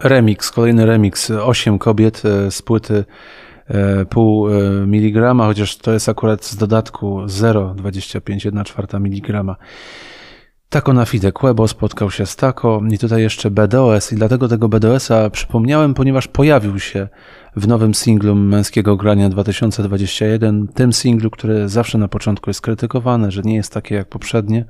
Remix, 0.02 0.50
kolejny 0.50 0.86
remix. 0.86 1.30
Osiem 1.30 1.78
kobiet 1.78 2.22
e, 2.24 2.50
z 2.50 2.62
płyty 2.62 3.04
e, 3.68 4.04
pół 4.04 4.48
e, 4.48 4.52
miligrama, 4.86 5.46
chociaż 5.46 5.76
to 5.76 5.92
jest 5.92 6.08
akurat 6.08 6.44
z 6.44 6.56
dodatku 6.56 7.20
0,25, 7.20 8.44
1 8.44 8.64
czwarta 8.64 8.98
miligrama. 8.98 9.56
Tako 10.68 10.92
na 10.92 11.04
fide 11.04 11.32
Quebo 11.32 11.68
spotkał 11.68 12.10
się 12.10 12.26
z 12.26 12.36
Tako 12.36 12.82
i 12.90 12.98
tutaj 12.98 13.22
jeszcze 13.22 13.50
BDOS 13.50 14.12
i 14.12 14.16
dlatego 14.16 14.48
tego 14.48 14.68
BDOS-a 14.68 15.30
przypomniałem, 15.30 15.94
ponieważ 15.94 16.28
pojawił 16.28 16.78
się 16.78 17.08
w 17.56 17.68
nowym 17.68 17.94
singlu 17.94 18.34
Męskiego 18.34 18.96
Grania 18.96 19.28
2021, 19.28 20.68
tym 20.68 20.92
singlu, 20.92 21.30
który 21.30 21.68
zawsze 21.68 21.98
na 21.98 22.08
początku 22.08 22.50
jest 22.50 22.60
krytykowany, 22.60 23.30
że 23.30 23.42
nie 23.42 23.54
jest 23.54 23.72
takie 23.72 23.94
jak 23.94 24.08
poprzednie, 24.08 24.64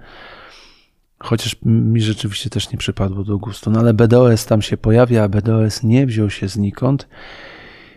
chociaż 1.22 1.56
mi 1.64 2.00
rzeczywiście 2.00 2.50
też 2.50 2.72
nie 2.72 2.78
przypadło 2.78 3.24
do 3.24 3.38
gustu, 3.38 3.70
no 3.70 3.80
ale 3.80 3.94
BDOS 3.94 4.46
tam 4.46 4.62
się 4.62 4.76
pojawia, 4.76 5.24
a 5.24 5.28
BDOS 5.28 5.82
nie 5.82 6.06
wziął 6.06 6.30
się 6.30 6.48
znikąd 6.48 7.08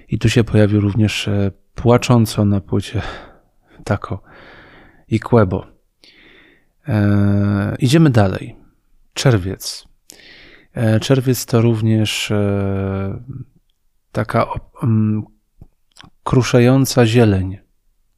i 0.09 0.19
tu 0.19 0.30
się 0.30 0.43
pojawił 0.43 0.82
również 0.82 1.28
e, 1.28 1.51
płacząco 1.76 2.45
na 2.45 2.61
płycie 2.61 3.01
Tako 3.84 4.23
i 5.07 5.19
Quebo. 5.19 5.67
E, 6.88 7.76
idziemy 7.80 8.09
dalej. 8.09 8.55
Czerwiec. 9.13 9.88
E, 10.73 10.99
czerwiec 10.99 11.45
to 11.45 11.61
również 11.61 12.34
taka 14.11 14.47
mm, 14.84 15.23
kruszająca 16.23 17.05
zieleń. 17.05 17.57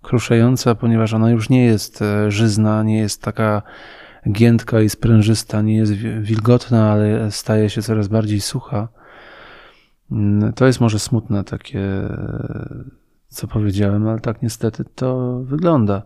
Kruszająca, 0.01 0.76
ponieważ 0.76 1.14
ona 1.14 1.30
już 1.30 1.49
nie 1.49 1.66
jest 1.66 1.99
żyzna, 2.28 2.84
nie 2.84 2.97
jest 2.97 3.22
taka 3.22 3.62
giętka 4.32 4.82
i 4.82 4.89
sprężysta, 4.89 5.61
nie 5.61 5.75
jest 5.75 5.91
wi- 5.91 6.21
wilgotna, 6.21 6.91
ale 6.91 7.32
staje 7.32 7.69
się 7.69 7.82
coraz 7.82 8.07
bardziej 8.07 8.41
sucha. 8.41 8.88
Mm, 10.11 10.53
To 10.53 10.65
jest 10.67 10.80
może 10.82 10.99
smutne 10.99 11.43
takie, 11.43 11.84
co 13.28 13.47
powiedziałem, 13.47 14.07
ale 14.07 14.19
tak 14.19 14.41
niestety 14.41 14.86
to 14.95 15.39
wygląda. 15.43 16.01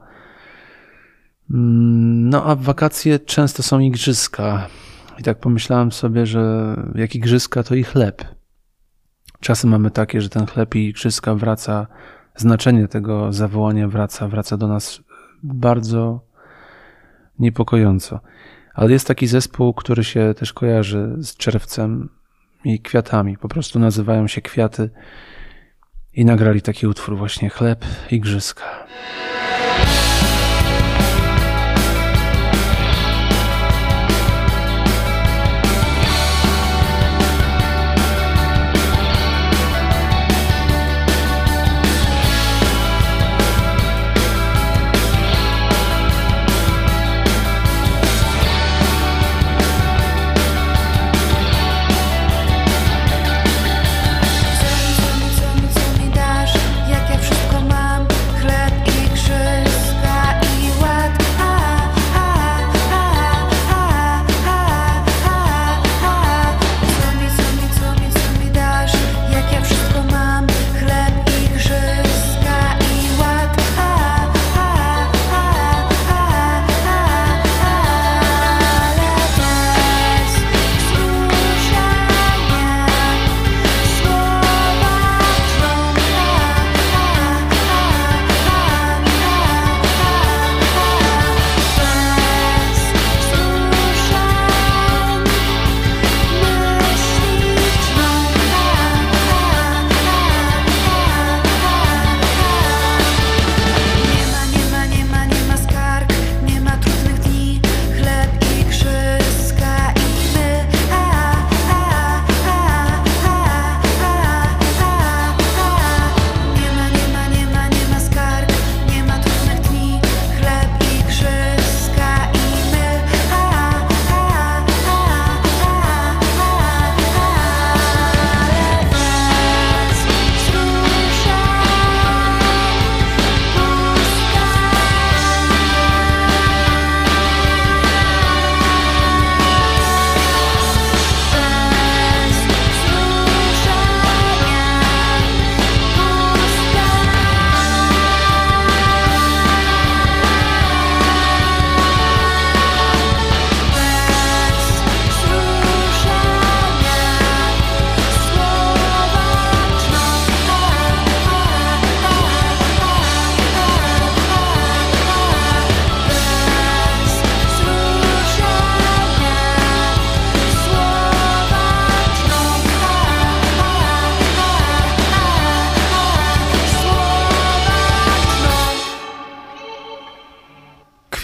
Mm, 1.52 2.30
No 2.30 2.44
a 2.46 2.56
wakacje 2.56 3.20
często 3.20 3.64
są 3.64 3.80
igrzyska. 3.80 4.68
I 5.20 5.24
tak 5.24 5.40
pomyślałem 5.40 5.92
sobie, 5.92 6.26
że 6.26 6.76
jak 6.96 7.16
igrzyska, 7.16 7.64
to 7.64 7.76
i 7.76 7.84
chleb. 7.84 8.22
Czasem 9.40 9.70
mamy 9.70 9.92
takie, 9.92 10.22
że 10.22 10.30
ten 10.30 10.46
chleb 10.46 10.76
i 10.76 10.88
igrzyska 10.90 11.36
wraca, 11.36 11.88
znaczenie 12.36 12.88
tego 12.88 13.34
zawołania 13.34 13.88
wraca, 13.88 14.28
wraca 14.28 14.58
do 14.58 14.68
nas 14.68 15.02
bardzo 15.44 16.22
niepokojąco. 17.42 18.20
Ale 18.74 18.92
jest 18.92 19.08
taki 19.08 19.28
zespół, 19.28 19.74
który 19.74 20.04
się 20.04 20.34
też 20.38 20.54
kojarzy 20.54 21.16
z 21.20 21.38
czerwcem 21.38 22.10
i 22.66 22.80
kwiatami. 22.80 23.38
Po 23.38 23.48
prostu 23.48 23.80
nazywają 23.80 24.28
się 24.28 24.42
kwiaty 24.42 24.90
i 26.14 26.26
nagrali 26.26 26.62
taki 26.62 26.88
utwór 26.88 27.18
właśnie 27.18 27.50
Chleb, 27.50 27.86
Igrzyska. 28.12 28.88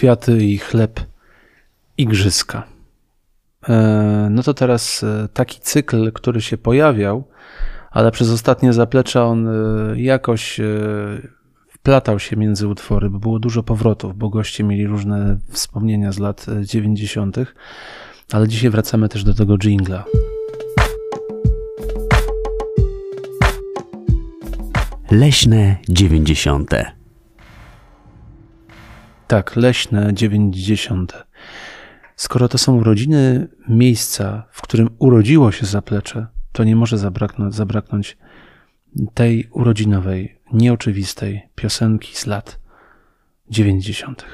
Kwiaty 0.08 0.44
i 0.44 0.58
chleb, 0.58 1.00
igrzyska. 1.98 2.62
E, 3.68 4.28
no 4.30 4.42
to 4.42 4.54
teraz 4.54 5.04
e, 5.04 5.28
taki 5.32 5.60
cykl, 5.60 6.12
który 6.12 6.40
się 6.40 6.58
pojawiał, 6.58 7.24
ale 7.90 8.10
przez 8.10 8.30
ostatnie 8.30 8.72
zaplecza 8.72 9.24
on 9.24 9.48
e, 9.48 9.52
jakoś 10.00 10.60
wplatał 11.68 12.18
się 12.18 12.36
między 12.36 12.68
utwory, 12.68 13.10
bo 13.10 13.18
było 13.18 13.38
dużo 13.38 13.62
powrotów, 13.62 14.16
bo 14.16 14.28
goście 14.28 14.64
mieli 14.64 14.86
różne 14.86 15.38
wspomnienia 15.50 16.12
z 16.12 16.18
lat 16.18 16.46
90., 16.62 17.36
ale 18.32 18.48
dzisiaj 18.48 18.70
wracamy 18.70 19.08
też 19.08 19.24
do 19.24 19.34
tego 19.34 19.58
jingla. 19.58 20.04
Leśne 25.10 25.76
dziewięćdziesiąte. 25.88 26.97
Tak, 29.28 29.56
leśne 29.56 30.14
90. 30.14 31.24
Skoro 32.16 32.48
to 32.48 32.58
są 32.58 32.76
urodziny 32.76 33.48
miejsca, 33.68 34.46
w 34.50 34.62
którym 34.62 34.90
urodziło 34.98 35.52
się 35.52 35.66
zaplecze, 35.66 36.26
to 36.52 36.64
nie 36.64 36.76
może 36.76 36.98
zabraknąć, 36.98 37.54
zabraknąć 37.54 38.16
tej 39.14 39.48
urodzinowej, 39.50 40.38
nieoczywistej 40.52 41.42
piosenki 41.54 42.16
z 42.16 42.26
lat 42.26 42.60
90. 43.50 44.24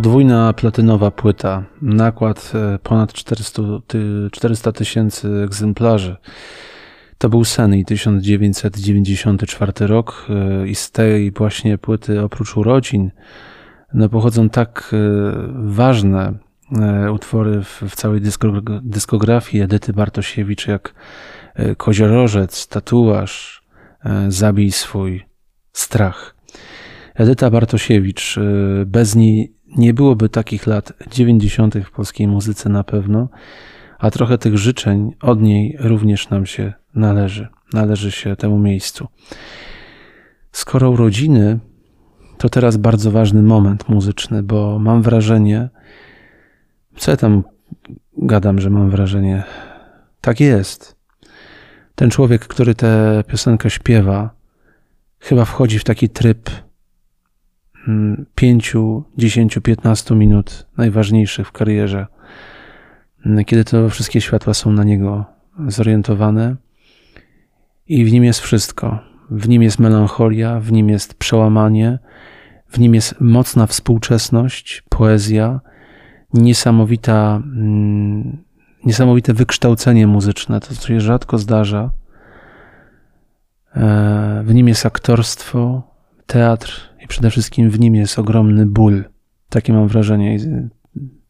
Podwójna 0.00 0.52
platynowa 0.52 1.10
płyta, 1.10 1.64
nakład 1.82 2.52
e, 2.54 2.78
ponad 2.78 3.12
400 4.32 4.72
tysięcy 4.72 5.28
egzemplarzy. 5.44 6.16
To 7.18 7.28
był 7.28 7.42
i 7.74 7.84
1994 7.84 9.72
rok 9.86 10.26
e, 10.30 10.68
i 10.68 10.74
z 10.74 10.90
tej 10.90 11.32
właśnie 11.32 11.78
płyty 11.78 12.22
oprócz 12.22 12.56
urodzin 12.56 13.10
no, 13.94 14.08
pochodzą 14.08 14.48
tak 14.48 14.90
e, 14.92 14.96
ważne 15.54 16.34
utwory 17.12 17.62
w, 17.62 17.82
w 17.88 17.96
całej 17.96 18.20
dyskografii 18.82 19.62
Edyty 19.62 19.92
Bartosiewicz 19.92 20.66
jak 20.66 20.94
Koziorożec, 21.76 22.68
Tatuaż, 22.68 23.62
Zabij 24.28 24.72
swój 24.72 25.26
strach. 25.72 26.34
Edyta 27.14 27.50
Bartosiewicz, 27.50 28.36
bez 28.86 29.16
niej 29.16 29.59
nie 29.76 29.94
byłoby 29.94 30.28
takich 30.28 30.66
lat 30.66 30.92
90. 31.10 31.74
w 31.84 31.90
polskiej 31.90 32.28
muzyce 32.28 32.68
na 32.68 32.84
pewno, 32.84 33.28
a 33.98 34.10
trochę 34.10 34.38
tych 34.38 34.58
życzeń 34.58 35.12
od 35.22 35.42
niej 35.42 35.76
również 35.80 36.30
nam 36.30 36.46
się 36.46 36.72
należy. 36.94 37.48
Należy 37.72 38.10
się 38.10 38.36
temu 38.36 38.58
miejscu. 38.58 39.08
Skoro 40.52 40.90
urodziny, 40.90 41.58
to 42.38 42.48
teraz 42.48 42.76
bardzo 42.76 43.10
ważny 43.10 43.42
moment 43.42 43.88
muzyczny, 43.88 44.42
bo 44.42 44.78
mam 44.78 45.02
wrażenie, 45.02 45.68
co 46.96 47.10
ja 47.10 47.16
tam 47.16 47.42
gadam, 48.16 48.60
że 48.60 48.70
mam 48.70 48.90
wrażenie, 48.90 49.42
tak 50.20 50.40
jest. 50.40 50.96
Ten 51.94 52.10
człowiek, 52.10 52.46
który 52.46 52.74
tę 52.74 53.24
piosenkę 53.26 53.70
śpiewa, 53.70 54.30
chyba 55.18 55.44
wchodzi 55.44 55.78
w 55.78 55.84
taki 55.84 56.08
tryb 56.08 56.50
5, 58.34 58.74
10, 59.18 59.58
15 59.62 60.14
minut 60.14 60.66
najważniejszych 60.76 61.48
w 61.48 61.52
karierze, 61.52 62.06
kiedy 63.46 63.64
to 63.64 63.88
wszystkie 63.88 64.20
światła 64.20 64.54
są 64.54 64.72
na 64.72 64.84
niego 64.84 65.24
zorientowane 65.68 66.56
i 67.86 68.04
w 68.04 68.12
nim 68.12 68.24
jest 68.24 68.40
wszystko. 68.40 68.98
W 69.30 69.48
nim 69.48 69.62
jest 69.62 69.78
melancholia, 69.78 70.60
w 70.60 70.72
nim 70.72 70.88
jest 70.88 71.14
przełamanie, 71.14 71.98
w 72.68 72.78
nim 72.78 72.94
jest 72.94 73.20
mocna 73.20 73.66
współczesność, 73.66 74.82
poezja, 74.88 75.60
niesamowita, 76.34 77.42
mm, 77.44 78.44
niesamowite 78.84 79.34
wykształcenie 79.34 80.06
muzyczne, 80.06 80.60
to 80.60 80.74
co 80.74 80.88
się 80.88 81.00
rzadko 81.00 81.38
zdarza. 81.38 81.90
E, 83.76 84.42
w 84.44 84.54
nim 84.54 84.68
jest 84.68 84.86
aktorstwo, 84.86 85.89
teatr, 86.30 86.90
przede 87.08 87.30
wszystkim 87.30 87.70
w 87.70 87.80
nim 87.80 87.94
jest 87.94 88.18
ogromny 88.18 88.66
ból. 88.66 89.04
Takie 89.48 89.72
mam 89.72 89.88
wrażenie. 89.88 90.38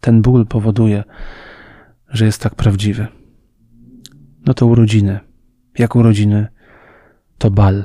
Ten 0.01 0.23
ból 0.23 0.47
powoduje, 0.47 1.05
że 2.09 2.25
jest 2.25 2.43
tak 2.43 2.55
prawdziwy. 2.55 3.07
No 4.47 4.55
to 4.55 4.67
urodziny. 4.67 5.21
Jak 5.79 5.97
urodziny, 5.97 6.49
to 7.39 7.51
bal. 7.51 7.85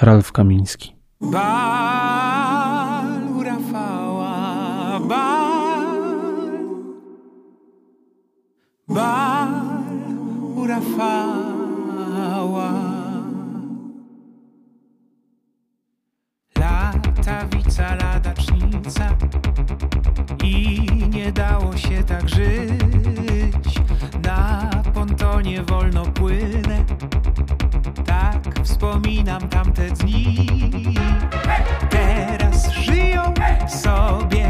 Ralf 0.00 0.32
Kamiński. 0.32 0.96
Bal 1.20 3.06
u 3.36 3.42
Rafała, 3.42 5.00
bal. 5.00 5.82
Bal 8.88 9.50
u 10.56 10.66
Rafała. 10.66 11.51
Tak 22.22 22.30
żyć. 22.30 23.80
Na 24.24 24.70
pontonie 24.94 25.62
wolno 25.62 26.02
płynę, 26.02 26.84
tak 28.06 28.64
wspominam 28.64 29.48
tamte 29.48 29.90
dni. 29.90 30.46
Teraz 31.90 32.72
żyją 32.72 33.34
sobie 33.68 34.41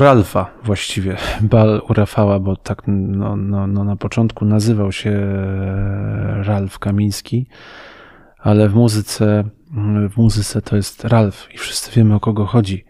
Bal 0.00 0.08
u 0.08 0.14
Ralfa 0.14 0.50
właściwie, 0.64 1.16
bal 1.40 1.82
u 1.88 1.92
Rafała, 1.92 2.38
bo 2.38 2.56
tak 2.56 2.82
no, 2.86 3.36
no, 3.36 3.66
no 3.66 3.84
na 3.84 3.96
początku 3.96 4.44
nazywał 4.44 4.92
się 4.92 5.10
Ralf 6.42 6.78
Kamiński, 6.78 7.46
ale 8.38 8.68
w 8.68 8.74
muzyce, 8.74 9.44
w 10.10 10.16
muzyce 10.16 10.62
to 10.62 10.76
jest 10.76 11.04
Ralf 11.04 11.48
i 11.54 11.58
wszyscy 11.58 11.90
wiemy 11.96 12.14
o 12.14 12.20
kogo 12.20 12.46
chodzi. 12.46 12.84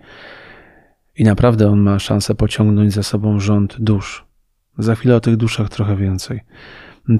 I 1.16 1.24
naprawdę 1.24 1.70
on 1.70 1.80
ma 1.80 1.98
szansę 1.98 2.34
pociągnąć 2.34 2.92
za 2.92 3.02
sobą 3.02 3.40
rząd 3.40 3.80
dusz. 3.80 4.26
Za 4.78 4.94
chwilę 4.94 5.16
o 5.16 5.20
tych 5.20 5.36
duszach 5.36 5.68
trochę 5.68 5.96
więcej. 5.96 6.40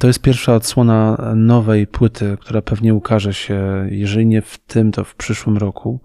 To 0.01 0.07
jest 0.07 0.23
pierwsza 0.23 0.55
odsłona 0.55 1.33
nowej 1.37 1.87
płyty, 1.87 2.37
która 2.41 2.63
pewnie 2.63 2.95
ukaże 2.95 3.35
się, 3.35 3.87
jeżeli 3.91 4.27
nie 4.27 4.43
w 4.43 4.59
tym, 4.59 4.93
to 4.93 5.05
w 5.05 5.15
przyszłym 5.15 5.57
roku. 5.57 6.01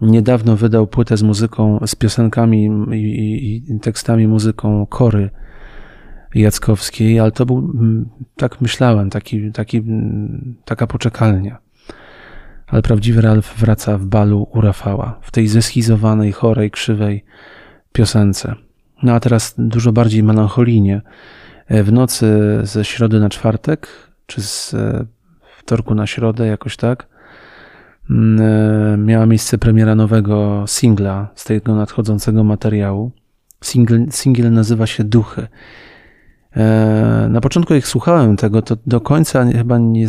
Niedawno 0.00 0.56
wydał 0.56 0.86
płytę 0.86 1.16
z 1.16 1.22
muzyką, 1.22 1.80
z 1.86 1.94
piosenkami 1.94 2.70
i, 2.92 3.72
i, 3.74 3.80
tekstami 3.80 4.28
muzyką 4.28 4.86
Kory 4.86 5.30
Jackowskiej, 6.34 7.20
ale 7.20 7.32
to 7.32 7.46
był, 7.46 7.58
mm, 7.58 8.08
tak 8.36 8.60
myślałem, 8.60 9.10
taki, 9.10 9.52
taki, 9.52 9.76
mm, 9.78 10.54
taka 10.64 10.86
poczekalnia. 10.86 11.58
Ale 12.66 12.82
prawdziwy 12.82 13.20
Ralf 13.20 13.54
wraca 13.58 13.98
w 13.98 14.06
balu 14.06 14.48
u 14.52 14.60
Rafała, 14.60 15.18
w 15.22 15.30
tej 15.30 15.48
zeschizowanej, 15.48 16.32
chorej, 16.32 16.70
krzywej 16.70 17.24
piosence. 17.92 18.54
No 19.02 19.12
a 19.12 19.20
teraz 19.20 19.54
dużo 19.58 19.92
bardziej 19.92 20.22
melancholijnie. 20.22 21.02
E, 21.66 21.82
W 21.82 21.92
nocy 21.92 22.58
ze 22.62 22.84
środy 22.84 23.20
na 23.20 23.28
czwartek, 23.28 23.88
czy 24.26 24.42
z 24.42 24.74
e, 24.74 25.06
wtorku 25.58 25.94
na 25.94 26.06
środę, 26.06 26.46
jakoś 26.46 26.76
tak, 26.76 27.13
miała 28.98 29.26
miejsce 29.26 29.58
premiera 29.58 29.94
nowego 29.94 30.64
singla 30.66 31.28
z 31.34 31.44
tego 31.44 31.74
nadchodzącego 31.74 32.44
materiału. 32.44 33.10
Single, 33.64 34.06
singiel 34.10 34.52
nazywa 34.52 34.86
się 34.86 35.04
Duchy. 35.04 35.48
E, 36.56 37.26
Na 37.30 37.40
początku 37.40 37.74
jak 37.74 37.86
słuchałem 37.86 38.36
tego, 38.36 38.62
to 38.62 38.76
do 38.86 39.00
końca 39.00 39.44
chyba 39.52 39.78
nie 39.78 40.08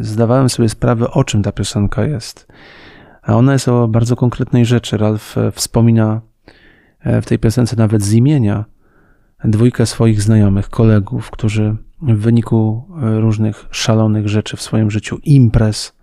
zdawałem 0.00 0.48
sobie 0.48 0.68
sprawy, 0.68 1.10
o 1.10 1.24
czym 1.24 1.42
ta 1.42 1.52
piosenka 1.52 2.04
jest. 2.04 2.46
A 3.22 3.34
ona 3.36 3.52
jest 3.52 3.68
o 3.68 3.88
bardzo 3.88 4.16
konkretnej 4.16 4.64
rzeczy. 4.64 4.96
Ralf 4.96 5.38
e, 5.38 5.52
wspomina 5.52 6.20
e, 7.00 7.22
w 7.22 7.26
tej 7.26 7.38
piosence 7.38 7.76
nawet 7.76 8.02
z 8.02 8.12
imienia 8.12 8.64
dwójkę 9.44 9.86
swoich 9.86 10.22
znajomych, 10.22 10.68
kolegów, 10.68 11.30
którzy 11.30 11.76
w 12.02 12.18
wyniku 12.18 12.84
e, 13.02 13.20
różnych 13.20 13.66
szalonych 13.70 14.28
rzeczy 14.28 14.56
w 14.56 14.62
swoim 14.62 14.90
życiu, 14.90 15.18
imprez, 15.22 15.93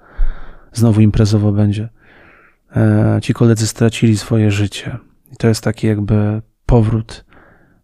znowu 0.73 1.01
imprezowo 1.01 1.51
będzie, 1.51 1.89
e, 2.75 3.19
ci 3.21 3.33
koledzy 3.33 3.67
stracili 3.67 4.17
swoje 4.17 4.51
życie. 4.51 4.97
I 5.31 5.35
to 5.37 5.47
jest 5.47 5.63
taki 5.63 5.87
jakby 5.87 6.41
powrót 6.65 7.25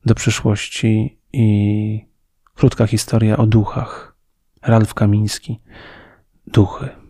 do 0.06 0.16
przyszłości 0.16 1.20
i 1.34 2.08
krótka 2.56 2.88
historia 2.88 3.38
o 3.38 3.46
duchach. 3.46 4.16
Ralf 4.62 4.94
Kamiński. 4.94 5.60
Duchy. 6.48 7.07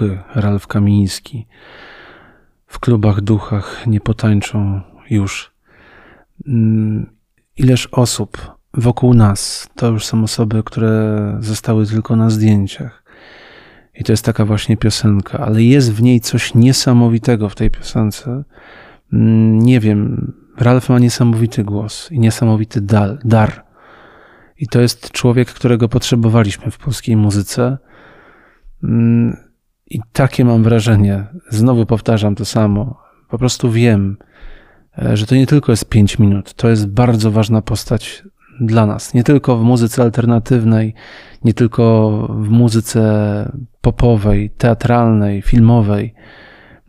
Duchy, 0.00 0.18
Ralf 0.34 0.66
Kamiński. 0.66 1.46
W 2.66 2.78
klubach 2.78 3.20
duchach 3.20 3.86
nie 3.86 4.00
potańczą 4.00 4.80
już. 5.10 5.52
Mm, 6.46 7.10
ileż 7.56 7.86
osób 7.86 8.54
wokół 8.74 9.14
nas 9.14 9.68
to 9.74 9.88
już 9.88 10.06
są 10.06 10.24
osoby, 10.24 10.62
które 10.62 11.36
zostały 11.40 11.86
tylko 11.86 12.16
na 12.16 12.30
zdjęciach. 12.30 13.04
I 13.94 14.04
to 14.04 14.12
jest 14.12 14.24
taka 14.24 14.44
właśnie 14.44 14.76
piosenka, 14.76 15.38
ale 15.38 15.62
jest 15.62 15.92
w 15.92 16.02
niej 16.02 16.20
coś 16.20 16.54
niesamowitego 16.54 17.48
w 17.48 17.54
tej 17.54 17.70
piosence. 17.70 18.44
Mm, 19.12 19.58
Nie 19.58 19.80
wiem, 19.80 20.32
Ralf 20.56 20.88
ma 20.88 20.98
niesamowity 20.98 21.64
głos 21.64 22.12
i 22.12 22.20
niesamowity 22.20 22.80
dal, 22.80 23.18
dar. 23.24 23.64
I 24.58 24.66
to 24.66 24.80
jest 24.80 25.10
człowiek, 25.12 25.48
którego 25.48 25.88
potrzebowaliśmy 25.88 26.70
w 26.70 26.78
polskiej 26.78 27.16
muzyce. 27.16 27.78
I 29.90 30.00
takie 30.12 30.44
mam 30.44 30.62
wrażenie, 30.62 31.26
znowu 31.48 31.86
powtarzam 31.86 32.34
to 32.34 32.44
samo. 32.44 33.02
Po 33.28 33.38
prostu 33.38 33.70
wiem, 33.70 34.16
e, 34.98 35.16
że 35.16 35.26
to 35.26 35.34
nie 35.34 35.46
tylko 35.46 35.72
jest 35.72 35.88
5 35.88 36.18
minut, 36.18 36.54
to 36.54 36.68
jest 36.68 36.88
bardzo 36.88 37.30
ważna 37.30 37.62
postać 37.62 38.24
dla 38.60 38.86
nas. 38.86 39.14
Nie 39.14 39.24
tylko 39.24 39.56
w 39.56 39.62
muzyce 39.62 40.02
alternatywnej, 40.02 40.94
nie 41.44 41.54
tylko 41.54 42.10
w 42.40 42.48
muzyce 42.48 43.02
popowej, 43.80 44.50
teatralnej, 44.50 45.42
filmowej, 45.42 46.14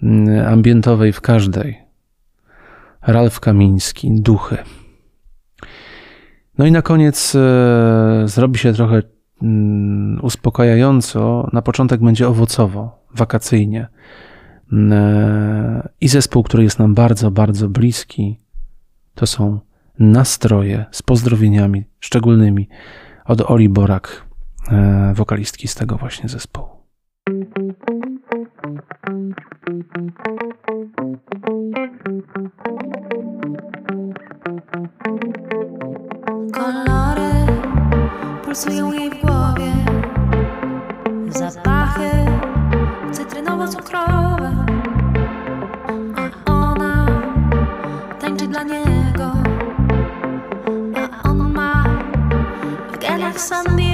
mm, 0.03 0.47
ambientowej, 0.47 1.13
w 1.13 1.21
każdej. 1.21 1.77
Ralf 3.01 3.39
Kamiński, 3.39 4.21
duchy. 4.21 4.57
No 6.57 6.65
i 6.65 6.71
na 6.71 6.81
koniec 6.81 7.35
e, 7.35 8.23
zrobi 8.25 8.59
się 8.59 8.73
trochę 8.73 9.01
mm, 9.41 10.00
uspokajająco. 10.31 11.49
Na 11.53 11.61
początek 11.61 12.01
będzie 12.01 12.27
owocowo, 12.27 13.05
wakacyjnie. 13.15 13.87
E, 14.73 15.89
I 16.01 16.07
zespół, 16.07 16.43
który 16.43 16.63
jest 16.63 16.79
nam 16.79 16.93
bardzo, 16.93 17.31
bardzo 17.31 17.69
bliski, 17.69 18.39
to 19.15 19.27
są 19.27 19.59
nastroje 19.99 20.85
z 20.91 21.01
pozdrowieniami 21.01 21.83
szczególnymi 21.99 22.69
od 23.25 23.41
Oli 23.41 23.69
Borak, 23.69 24.25
e, 24.71 25.13
wokalistki 25.15 25.67
z 25.67 25.75
tego 25.75 25.97
właśnie 25.97 26.29
zespołu. 26.29 26.69
Kolory 36.53 37.31
pulsują 38.43 38.91
jej 38.91 39.20
genach 53.51 53.63
San 53.63 53.90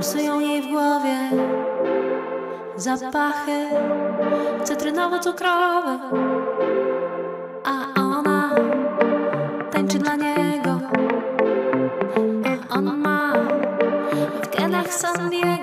pulsują 0.00 0.40
jej 0.40 0.62
w 0.62 0.66
głowie 0.66 1.30
Zapachy 2.76 3.68
cytrynowo-cukrowe 4.64 5.98
A 7.64 8.00
ona 8.00 8.54
tańczy 9.70 9.98
dla 9.98 10.16
niego. 10.16 10.80
A 12.70 12.74
on 12.74 12.98
ma 12.98 13.32
w 14.42 14.56
genach 14.56 14.94
San 14.94 15.30
Diego 15.30 15.59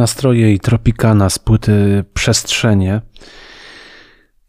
nastroje 0.00 0.54
i 0.54 0.60
Tropikana 0.60 1.30
z 1.30 1.38
płyty 1.38 2.04
Przestrzenie. 2.14 3.00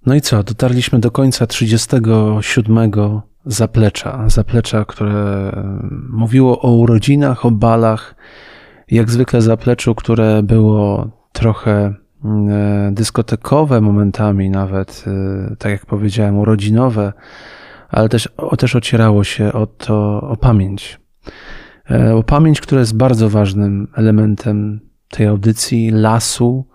No 0.05 0.15
i 0.15 0.21
co? 0.21 0.43
Dotarliśmy 0.43 0.99
do 0.99 1.11
końca 1.11 1.47
37 1.47 2.91
zaplecza. 3.45 4.29
Zaplecza, 4.29 4.85
które 4.85 5.51
mówiło 6.09 6.61
o 6.61 6.71
urodzinach, 6.71 7.45
o 7.45 7.51
balach. 7.51 8.15
Jak 8.91 9.09
zwykle 9.09 9.41
zapleczu, 9.41 9.95
które 9.95 10.43
było 10.43 11.09
trochę 11.31 11.93
e, 12.25 12.91
dyskotekowe 12.93 13.81
momentami 13.81 14.49
nawet, 14.49 15.05
e, 15.07 15.55
tak 15.55 15.71
jak 15.71 15.85
powiedziałem, 15.85 16.39
urodzinowe, 16.39 17.13
ale 17.89 18.09
też, 18.09 18.27
o, 18.37 18.57
też 18.57 18.75
ocierało 18.75 19.23
się 19.23 19.53
o 19.53 19.67
to, 19.67 20.21
o 20.21 20.37
pamięć. 20.37 20.99
E, 21.91 22.15
O 22.15 22.23
pamięć, 22.23 22.61
która 22.61 22.79
jest 22.79 22.97
bardzo 22.97 23.29
ważnym 23.29 23.87
elementem 23.95 24.90
tej 25.11 25.27
audycji, 25.27 25.91
lasu 25.91 26.67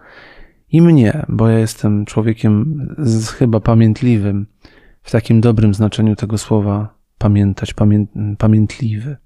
i 0.72 0.82
mnie, 0.82 1.26
bo 1.28 1.48
ja 1.48 1.58
jestem 1.58 2.04
człowiekiem 2.04 2.86
z, 2.98 3.28
chyba 3.28 3.60
pamiętliwym, 3.60 4.46
w 5.02 5.10
takim 5.10 5.40
dobrym 5.40 5.74
znaczeniu 5.74 6.16
tego 6.16 6.38
słowa 6.38 6.94
pamiętać, 7.18 7.74
pamię, 7.74 8.06
pamiętliwy. 8.38 9.16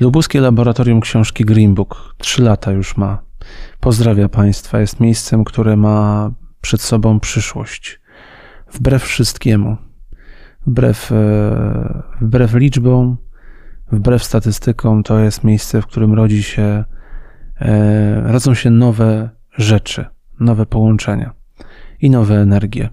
Lubuskie 0.00 0.40
Laboratorium 0.40 1.00
Książki 1.00 1.44
Green 1.44 1.74
Book 1.74 2.14
trzy 2.18 2.42
lata 2.42 2.72
już 2.72 2.96
ma. 2.96 3.22
Pozdrawia 3.80 4.28
Państwa. 4.28 4.80
Jest 4.80 5.00
miejscem, 5.00 5.44
które 5.44 5.76
ma 5.76 6.30
przed 6.60 6.80
sobą 6.80 7.20
przyszłość. 7.20 8.00
Wbrew 8.72 9.02
wszystkiemu. 9.02 9.76
Wbrew, 10.66 11.12
e, 11.12 12.02
wbrew 12.20 12.54
liczbom, 12.54 13.16
wbrew 13.92 14.24
statystykom, 14.24 15.02
to 15.02 15.18
jest 15.18 15.44
miejsce, 15.44 15.82
w 15.82 15.86
którym 15.86 16.14
rodzi 16.14 16.42
się 16.42 16.84
e, 17.60 18.32
rodzą 18.32 18.54
się 18.54 18.70
nowe 18.70 19.30
rzeczy, 19.56 20.04
nowe 20.40 20.66
połączenia 20.66 21.32
i 22.00 22.10
nowe 22.10 22.40
energie. 22.40 22.88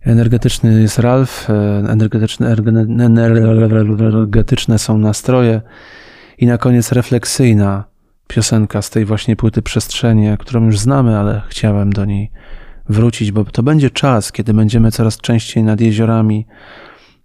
Energetyczny 0.00 0.80
jest 0.80 0.98
Ralf, 0.98 1.50
e, 1.50 1.54
energetyczne, 1.88 2.56
energetyczne 2.98 4.78
są 4.78 4.98
nastroje 4.98 5.62
i 6.38 6.46
na 6.46 6.58
koniec 6.58 6.92
refleksyjna 6.92 7.84
piosenka 8.28 8.82
z 8.82 8.90
tej 8.90 9.04
właśnie 9.04 9.36
płyty 9.36 9.62
Przestrzenie, 9.62 10.36
którą 10.40 10.64
już 10.64 10.78
znamy, 10.78 11.18
ale 11.18 11.42
chciałem 11.48 11.92
do 11.92 12.04
niej 12.04 12.30
wrócić, 12.88 13.32
bo 13.32 13.44
to 13.44 13.62
będzie 13.62 13.90
czas, 13.90 14.32
kiedy 14.32 14.54
będziemy 14.54 14.90
coraz 14.90 15.18
częściej 15.18 15.62
nad 15.62 15.80
jeziorami. 15.80 16.46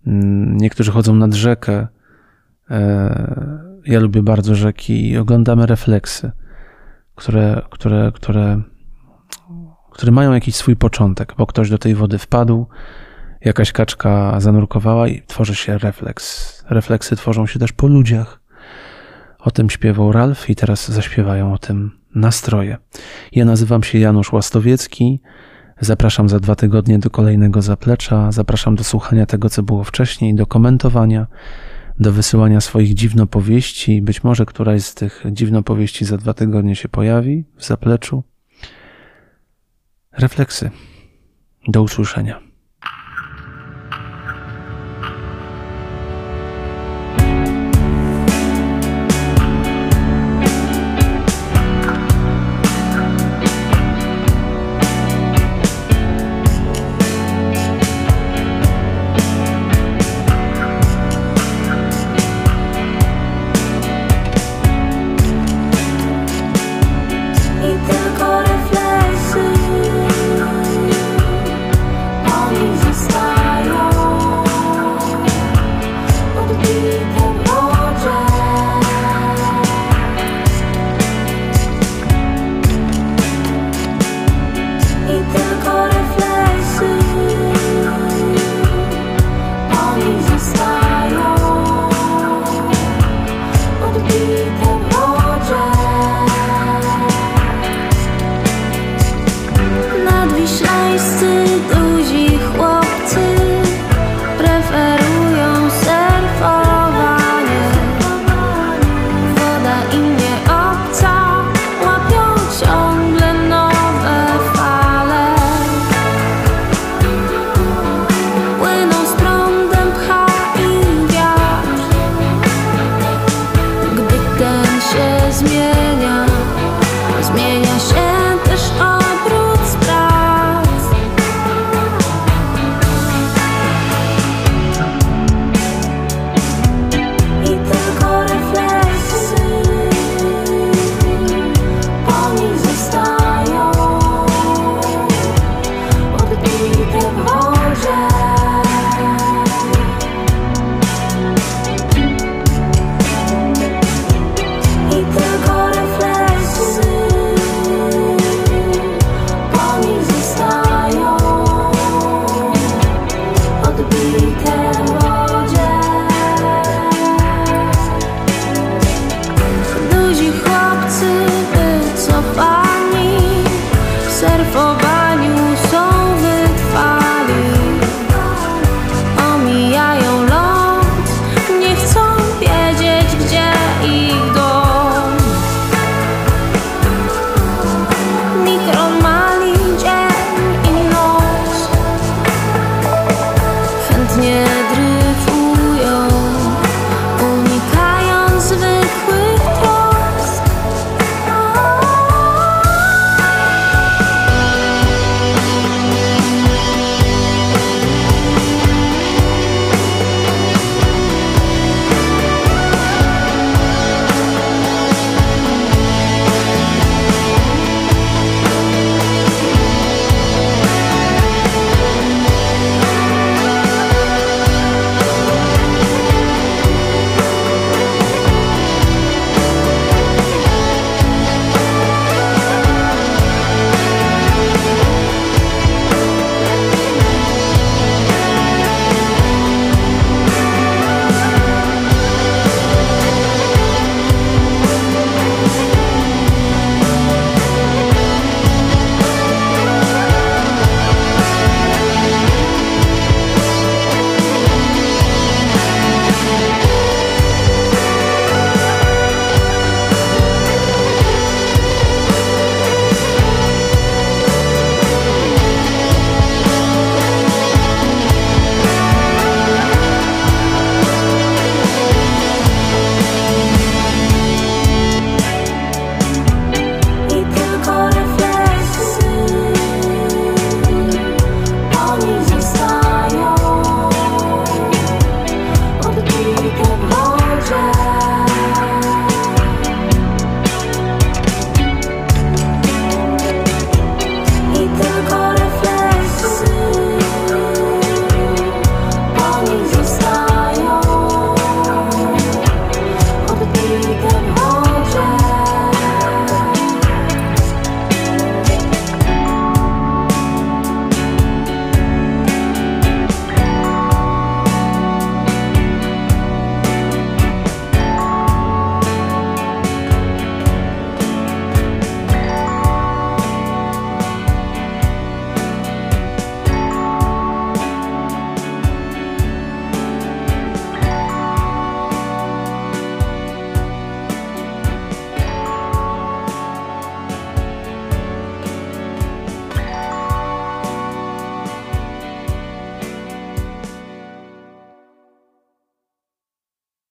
Mm, 0.08 0.58
niektórzy 0.58 0.92
chodzą 0.92 1.16
nad 1.16 1.34
rzekę. 1.34 1.88
E, 2.70 3.74
ja 3.86 4.00
lubię 4.00 4.24
bardzo 4.24 4.56
rzeki 4.56 5.10
i 5.10 5.18
oglądamy 5.18 5.66
refleksy, 5.66 6.32
które, 7.16 7.62
które, 7.70 8.12
które, 8.16 8.62
które 9.92 10.12
mają 10.12 10.34
jakiś 10.34 10.56
swój 10.56 10.76
początek, 10.76 11.34
bo 11.38 11.48
ktoś 11.48 11.70
do 11.70 11.78
tej 11.78 11.96
wody 11.96 12.18
wpadł, 12.18 12.68
jakaś 13.42 13.72
kaczka 13.72 14.40
zanurkowała 14.40 15.08
i 15.08 15.22
tworzy 15.22 15.56
się 15.56 15.78
refleks. 15.78 16.64
Refleksy 16.70 17.16
tworzą 17.16 17.48
się 17.48 17.60
też 17.60 17.72
po 17.72 17.88
ludziach. 17.88 18.40
O 19.40 19.52
tym 19.52 19.70
śpiewał 19.70 20.12
Ralf 20.12 20.50
i 20.50 20.56
teraz 20.56 20.92
zaśpiewają 20.92 21.54
o 21.54 21.58
tym 21.58 21.92
nastroje. 22.16 22.78
Ja 23.32 23.46
nazywam 23.46 23.84
się 23.84 24.00
Janusz 24.00 24.34
Łastowiecki. 24.34 25.22
Zapraszam 25.80 26.30
za 26.30 26.40
dwa 26.40 26.56
tygodnie 26.56 27.00
do 27.00 27.10
kolejnego 27.10 27.62
zaplecza. 27.62 28.32
Zapraszam 28.32 28.76
do 28.76 28.84
słuchania 28.84 29.26
tego, 29.26 29.50
co 29.50 29.64
było 29.64 29.84
wcześniej, 29.84 30.36
do 30.36 30.46
komentowania, 30.46 31.28
do 32.00 32.12
wysyłania 32.12 32.62
swoich 32.62 32.94
dziwnopowieści. 32.94 34.02
Być 34.02 34.24
może 34.24 34.46
któraś 34.46 34.84
z 34.84 34.96
tych 34.96 35.24
dziwnopowieści 35.32 36.06
za 36.06 36.18
dwa 36.18 36.34
tygodnie 36.34 36.76
się 36.76 36.90
pojawi 36.90 37.44
w 37.58 37.66
zapleczu. 37.66 38.24
Refleksy. 40.12 40.72
Do 41.68 41.82
usłyszenia. 41.82 42.53